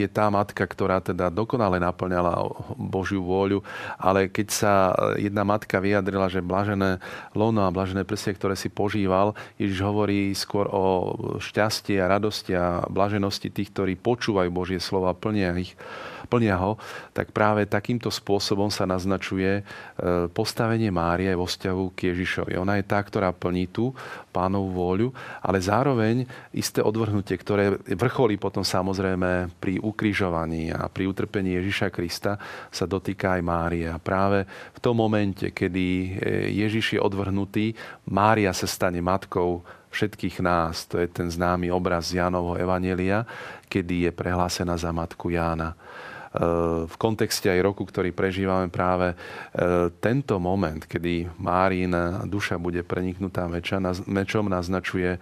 je 0.03 0.09
tá 0.11 0.27
matka, 0.27 0.67
ktorá 0.67 0.99
teda 0.99 1.31
dokonale 1.31 1.79
naplňala 1.79 2.51
Božiu 2.75 3.23
vôľu, 3.23 3.63
ale 3.95 4.27
keď 4.27 4.49
sa 4.51 4.75
jedna 5.15 5.47
matka 5.47 5.79
vyjadrila, 5.79 6.27
že 6.27 6.43
blažené 6.43 6.99
lono 7.31 7.63
a 7.63 7.71
blažené 7.71 8.03
prsie, 8.03 8.35
ktoré 8.35 8.59
si 8.59 8.67
požíval, 8.67 9.39
Ježiš 9.55 9.81
hovorí 9.87 10.35
skôr 10.35 10.67
o 10.67 11.15
šťastie 11.39 12.03
a 12.03 12.11
radosti 12.11 12.59
a 12.59 12.83
blaženosti 12.91 13.55
tých, 13.55 13.71
ktorí 13.71 13.95
počúvajú 13.95 14.51
Božie 14.51 14.83
slova, 14.83 15.15
plnia 15.15 15.55
ich 15.55 15.79
plnia 16.27 16.59
ho, 16.59 16.77
tak 17.15 17.31
práve 17.31 17.65
takýmto 17.65 18.11
spôsobom 18.11 18.69
sa 18.69 18.85
naznačuje 18.85 19.63
e, 19.63 20.29
postavenie 20.35 20.91
Márie 20.91 21.33
vo 21.39 21.47
vzťahu 21.47 21.95
k 21.95 22.13
Ježišovi. 22.13 22.59
Ona 22.59 22.83
je 22.83 22.85
tá, 22.85 22.99
ktorá 23.01 23.31
plní 23.31 23.71
tú 23.71 23.95
pánovú 24.35 24.75
vôľu, 24.75 25.09
ale 25.41 25.63
zároveň 25.63 26.27
isté 26.53 26.83
odvrhnutie, 26.83 27.39
ktoré 27.39 27.79
vrcholí 27.95 28.37
potom 28.37 28.56
samozrejme 28.63 29.53
pri 29.61 29.83
ukrižovaní 29.83 30.73
a 30.73 30.87
pri 30.87 31.11
utrpení 31.11 31.59
Ježiša 31.61 31.89
Krista 31.91 32.39
sa 32.71 32.85
dotýka 32.89 33.37
aj 33.37 33.43
Márie. 33.43 33.89
A 33.89 34.01
práve 34.01 34.47
v 34.47 34.79
tom 34.79 34.97
momente, 34.97 35.51
kedy 35.51 35.87
e, 35.89 36.09
Ježiš 36.55 36.97
je 36.97 37.01
odvrhnutý, 37.01 37.75
Mária 38.09 38.55
sa 38.55 38.69
stane 38.69 39.03
matkou 39.03 39.65
všetkých 39.91 40.45
nás. 40.45 40.85
To 40.93 41.01
je 41.01 41.09
ten 41.09 41.27
známy 41.33 41.73
obraz 41.73 42.13
Jánovho 42.13 42.61
Evanelia, 42.61 43.25
kedy 43.67 44.09
je 44.09 44.11
prehlásená 44.13 44.77
za 44.77 44.93
matku 44.93 45.33
Jána 45.33 45.75
v 46.87 46.95
kontexte 47.01 47.49
aj 47.49 47.65
roku, 47.65 47.83
ktorý 47.89 48.13
prežívame 48.13 48.69
práve 48.69 49.13
e, 49.13 49.17
tento 50.03 50.37
moment, 50.37 50.85
kedy 50.85 51.33
Márin 51.41 51.93
duša 52.29 52.61
bude 52.61 52.85
preniknutá 52.85 53.49
mečom, 53.49 54.47
naznačuje 54.47 55.17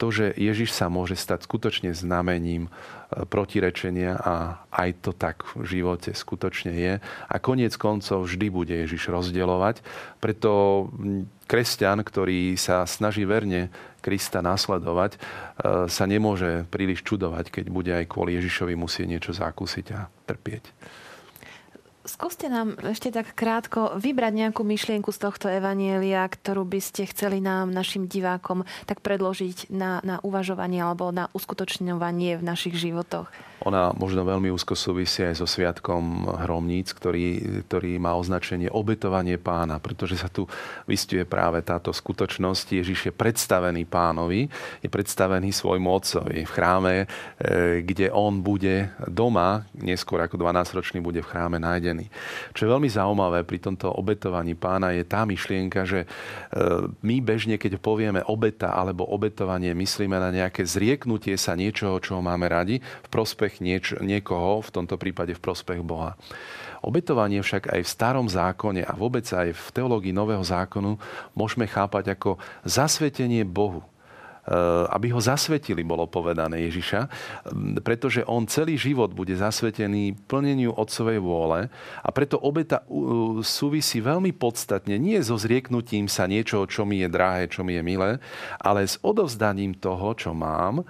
to, 0.00 0.08
že 0.08 0.32
Ježiš 0.32 0.72
sa 0.72 0.88
môže 0.88 1.12
stať 1.12 1.44
skutočne 1.44 1.92
znamením 1.92 2.66
e, 2.66 3.28
protirečenia 3.28 4.16
a 4.16 4.64
aj 4.72 5.04
to 5.04 5.12
tak 5.12 5.44
v 5.52 5.68
živote 5.68 6.16
skutočne 6.16 6.72
je. 6.72 6.94
A 7.04 7.34
koniec 7.36 7.76
koncov 7.76 8.24
vždy 8.24 8.48
bude 8.48 8.72
Ježiš 8.72 9.12
rozdielovať. 9.12 9.84
Preto 10.24 10.88
kresťan, 11.44 12.00
ktorý 12.00 12.56
sa 12.56 12.88
snaží 12.88 13.28
verne 13.28 13.68
Krista 14.00 14.40
nasledovať, 14.40 15.14
e, 15.14 15.18
sa 15.92 16.04
nemôže 16.08 16.64
príliš 16.72 17.04
čudovať, 17.04 17.52
keď 17.52 17.64
bude 17.68 17.92
aj 17.92 18.08
kvôli 18.08 18.40
Ježišovi 18.40 18.72
musieť 18.80 19.04
niečo 19.04 19.32
zakúsiť 19.36 19.86
a 19.92 20.08
trpieť. 20.24 20.64
Skúste 22.10 22.50
nám 22.50 22.74
ešte 22.82 23.14
tak 23.14 23.38
krátko 23.38 23.94
vybrať 23.94 24.32
nejakú 24.34 24.66
myšlienku 24.66 25.14
z 25.14 25.30
tohto 25.30 25.46
evanielia, 25.46 26.26
ktorú 26.26 26.66
by 26.66 26.82
ste 26.82 27.06
chceli 27.06 27.38
nám, 27.38 27.70
našim 27.70 28.10
divákom, 28.10 28.66
tak 28.90 28.98
predložiť 28.98 29.70
na, 29.70 30.02
na 30.02 30.18
uvažovanie 30.26 30.82
alebo 30.82 31.14
na 31.14 31.30
uskutočňovanie 31.30 32.34
v 32.34 32.42
našich 32.42 32.74
životoch. 32.74 33.30
Ona 33.68 33.92
možno 33.92 34.24
veľmi 34.24 34.48
úzko 34.48 34.72
súvisí 34.72 35.20
aj 35.20 35.36
so 35.36 35.44
Sviatkom 35.44 36.24
Hromníc, 36.44 36.96
ktorý, 36.96 37.60
ktorý 37.68 38.00
má 38.00 38.16
označenie 38.16 38.72
obetovanie 38.72 39.36
pána, 39.36 39.76
pretože 39.76 40.16
sa 40.16 40.32
tu 40.32 40.48
vystuje 40.88 41.28
práve 41.28 41.60
táto 41.60 41.92
skutočnosť. 41.92 42.80
Ježiš 42.80 43.10
je 43.10 43.12
predstavený 43.12 43.84
pánovi, 43.84 44.48
je 44.80 44.88
predstavený 44.88 45.52
svojmu 45.52 45.88
otcovi 45.92 46.48
v 46.48 46.50
chráme, 46.50 46.94
e, 47.04 47.06
kde 47.84 48.08
on 48.08 48.40
bude 48.40 48.88
doma, 49.04 49.68
neskôr 49.76 50.24
ako 50.24 50.40
12-ročný 50.40 51.04
bude 51.04 51.20
v 51.20 51.28
chráme 51.28 51.60
nájdený. 51.60 52.08
Čo 52.56 52.64
je 52.64 52.72
veľmi 52.72 52.88
zaujímavé 52.88 53.44
pri 53.44 53.60
tomto 53.60 53.92
obetovaní 53.92 54.56
pána 54.56 54.96
je 54.96 55.04
tá 55.04 55.28
myšlienka, 55.28 55.84
že 55.84 56.04
e, 56.04 56.08
my 57.04 57.16
bežne, 57.20 57.60
keď 57.60 57.76
povieme 57.76 58.24
obeta 58.24 58.72
alebo 58.72 59.04
obetovanie, 59.04 59.76
myslíme 59.76 60.16
na 60.16 60.32
nejaké 60.32 60.64
zrieknutie 60.64 61.36
sa 61.36 61.52
niečoho, 61.52 62.00
čo 62.00 62.24
máme 62.24 62.48
radi 62.48 62.80
v 62.80 63.08
prospech 63.12 63.49
prospech 63.50 63.66
nieč- 63.66 63.98
niekoho, 63.98 64.62
v 64.62 64.70
tomto 64.70 64.94
prípade 64.94 65.34
v 65.34 65.42
prospech 65.42 65.82
Boha. 65.82 66.14
Obetovanie 66.86 67.42
však 67.42 67.74
aj 67.74 67.80
v 67.82 67.92
starom 67.92 68.30
zákone 68.30 68.86
a 68.86 68.94
vôbec 68.94 69.26
aj 69.26 69.52
v 69.52 69.66
teológii 69.74 70.14
Nového 70.14 70.40
zákonu 70.46 70.96
môžeme 71.34 71.66
chápať 71.66 72.14
ako 72.14 72.38
zasvetenie 72.62 73.42
Bohu. 73.42 73.82
aby 74.90 75.12
ho 75.12 75.20
zasvetili, 75.20 75.84
bolo 75.86 76.08
povedané 76.10 76.66
Ježiša, 76.66 77.06
pretože 77.86 78.24
on 78.24 78.48
celý 78.50 78.74
život 78.74 79.12
bude 79.14 79.36
zasvetený 79.36 80.16
plneniu 80.26 80.74
Otcovej 80.74 81.20
vôle 81.22 81.68
a 82.02 82.08
preto 82.10 82.40
obeta 82.40 82.82
súvisí 83.46 84.00
veľmi 84.00 84.34
podstatne 84.34 84.98
nie 84.98 85.20
so 85.20 85.38
zrieknutím 85.38 86.08
sa 86.08 86.26
niečoho, 86.26 86.66
čo 86.66 86.82
mi 86.82 87.04
je 87.04 87.08
drahé, 87.12 87.46
čo 87.46 87.62
mi 87.62 87.78
je 87.78 87.82
milé, 87.84 88.16
ale 88.58 88.88
s 88.88 88.96
odovzdaním 89.04 89.76
toho, 89.76 90.16
čo 90.18 90.32
mám, 90.34 90.82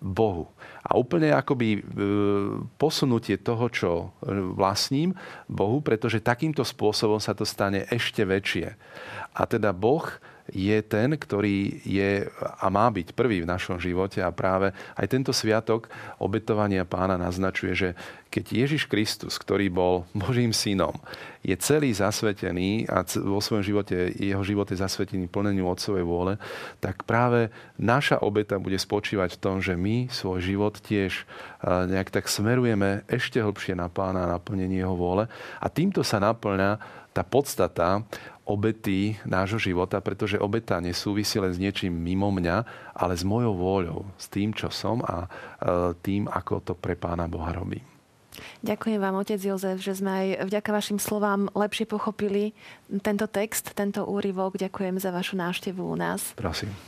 Bohu. 0.00 0.50
A 0.86 0.94
úplne 0.94 1.34
akoby 1.34 1.68
e, 1.74 1.80
posunutie 2.78 3.42
toho, 3.42 3.66
čo 3.66 3.90
vlastním 4.54 5.18
Bohu, 5.50 5.82
pretože 5.82 6.22
takýmto 6.22 6.62
spôsobom 6.62 7.18
sa 7.18 7.34
to 7.34 7.42
stane 7.42 7.90
ešte 7.90 8.22
väčšie. 8.22 8.78
A 9.34 9.42
teda 9.50 9.74
Boh 9.74 10.06
je 10.54 10.78
ten, 10.86 11.14
ktorý 11.18 11.82
je 11.82 12.30
a 12.38 12.66
má 12.70 12.86
byť 12.90 13.14
prvý 13.18 13.42
v 13.42 13.50
našom 13.50 13.82
živote 13.82 14.22
a 14.22 14.30
práve 14.30 14.70
aj 14.94 15.06
tento 15.10 15.32
sviatok 15.34 15.90
obetovania 16.22 16.86
pána 16.86 17.18
naznačuje, 17.18 17.72
že 17.74 17.88
keď 18.30 18.44
Ježiš 18.52 18.84
Kristus, 18.90 19.38
ktorý 19.38 19.70
bol 19.72 20.04
Božím 20.12 20.52
synom, 20.52 20.94
je 21.46 21.54
celý 21.62 21.94
zasvetený 21.94 22.90
a 22.90 23.06
vo 23.22 23.38
svojom 23.38 23.62
živote, 23.62 24.12
jeho 24.18 24.42
život 24.42 24.66
je 24.66 24.82
zasvetený 24.82 25.30
plneniu 25.30 25.70
Otcovej 25.70 26.02
vôle, 26.02 26.34
tak 26.82 27.06
práve 27.06 27.54
naša 27.78 28.18
obeta 28.18 28.58
bude 28.58 28.76
spočívať 28.76 29.38
v 29.38 29.40
tom, 29.40 29.62
že 29.62 29.78
my 29.78 30.10
svoj 30.10 30.42
život 30.42 30.74
tiež 30.82 31.22
nejak 31.64 32.10
tak 32.10 32.26
smerujeme 32.26 33.06
ešte 33.06 33.38
hlbšie 33.38 33.78
na 33.78 33.86
pána, 33.86 34.26
na 34.26 34.42
plnenie 34.42 34.82
jeho 34.82 34.98
vôle. 34.98 35.30
A 35.62 35.66
týmto 35.70 36.02
sa 36.02 36.18
naplňa 36.18 37.05
tá 37.16 37.24
podstata 37.24 38.04
obety 38.46 39.16
nášho 39.24 39.58
života, 39.58 39.98
pretože 40.04 40.38
obeta 40.38 40.78
nesúvisí 40.78 41.40
len 41.40 41.50
s 41.50 41.58
niečím 41.58 41.90
mimo 41.90 42.28
mňa, 42.28 42.62
ale 42.94 43.16
s 43.16 43.24
mojou 43.26 43.56
vôľou, 43.56 44.00
s 44.20 44.28
tým, 44.28 44.54
čo 44.54 44.68
som 44.70 45.02
a 45.02 45.26
e, 45.26 45.28
tým, 46.04 46.28
ako 46.28 46.62
to 46.62 46.72
pre 46.78 46.94
Pána 46.94 47.26
Boha 47.26 47.50
robí. 47.50 47.82
Ďakujem 48.62 49.00
vám, 49.00 49.16
otec 49.16 49.40
Jozef, 49.40 49.80
že 49.80 49.96
sme 49.96 50.12
aj 50.12 50.26
vďaka 50.52 50.70
vašim 50.70 51.00
slovám 51.00 51.48
lepšie 51.56 51.88
pochopili 51.88 52.52
tento 53.00 53.24
text, 53.26 53.72
tento 53.72 54.04
úryvok. 54.04 54.60
Ďakujem 54.60 55.00
za 55.00 55.10
vašu 55.10 55.40
návštevu 55.40 55.82
u 55.82 55.96
nás. 55.98 56.36
Prosím. 56.38 56.70
E, 56.70 56.78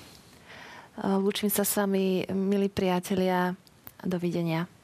lúčim 1.19 1.51
sa 1.51 1.67
s 1.67 1.75
vami, 1.75 2.23
milí 2.31 2.71
priatelia. 2.71 3.59
Dovidenia. 3.99 4.78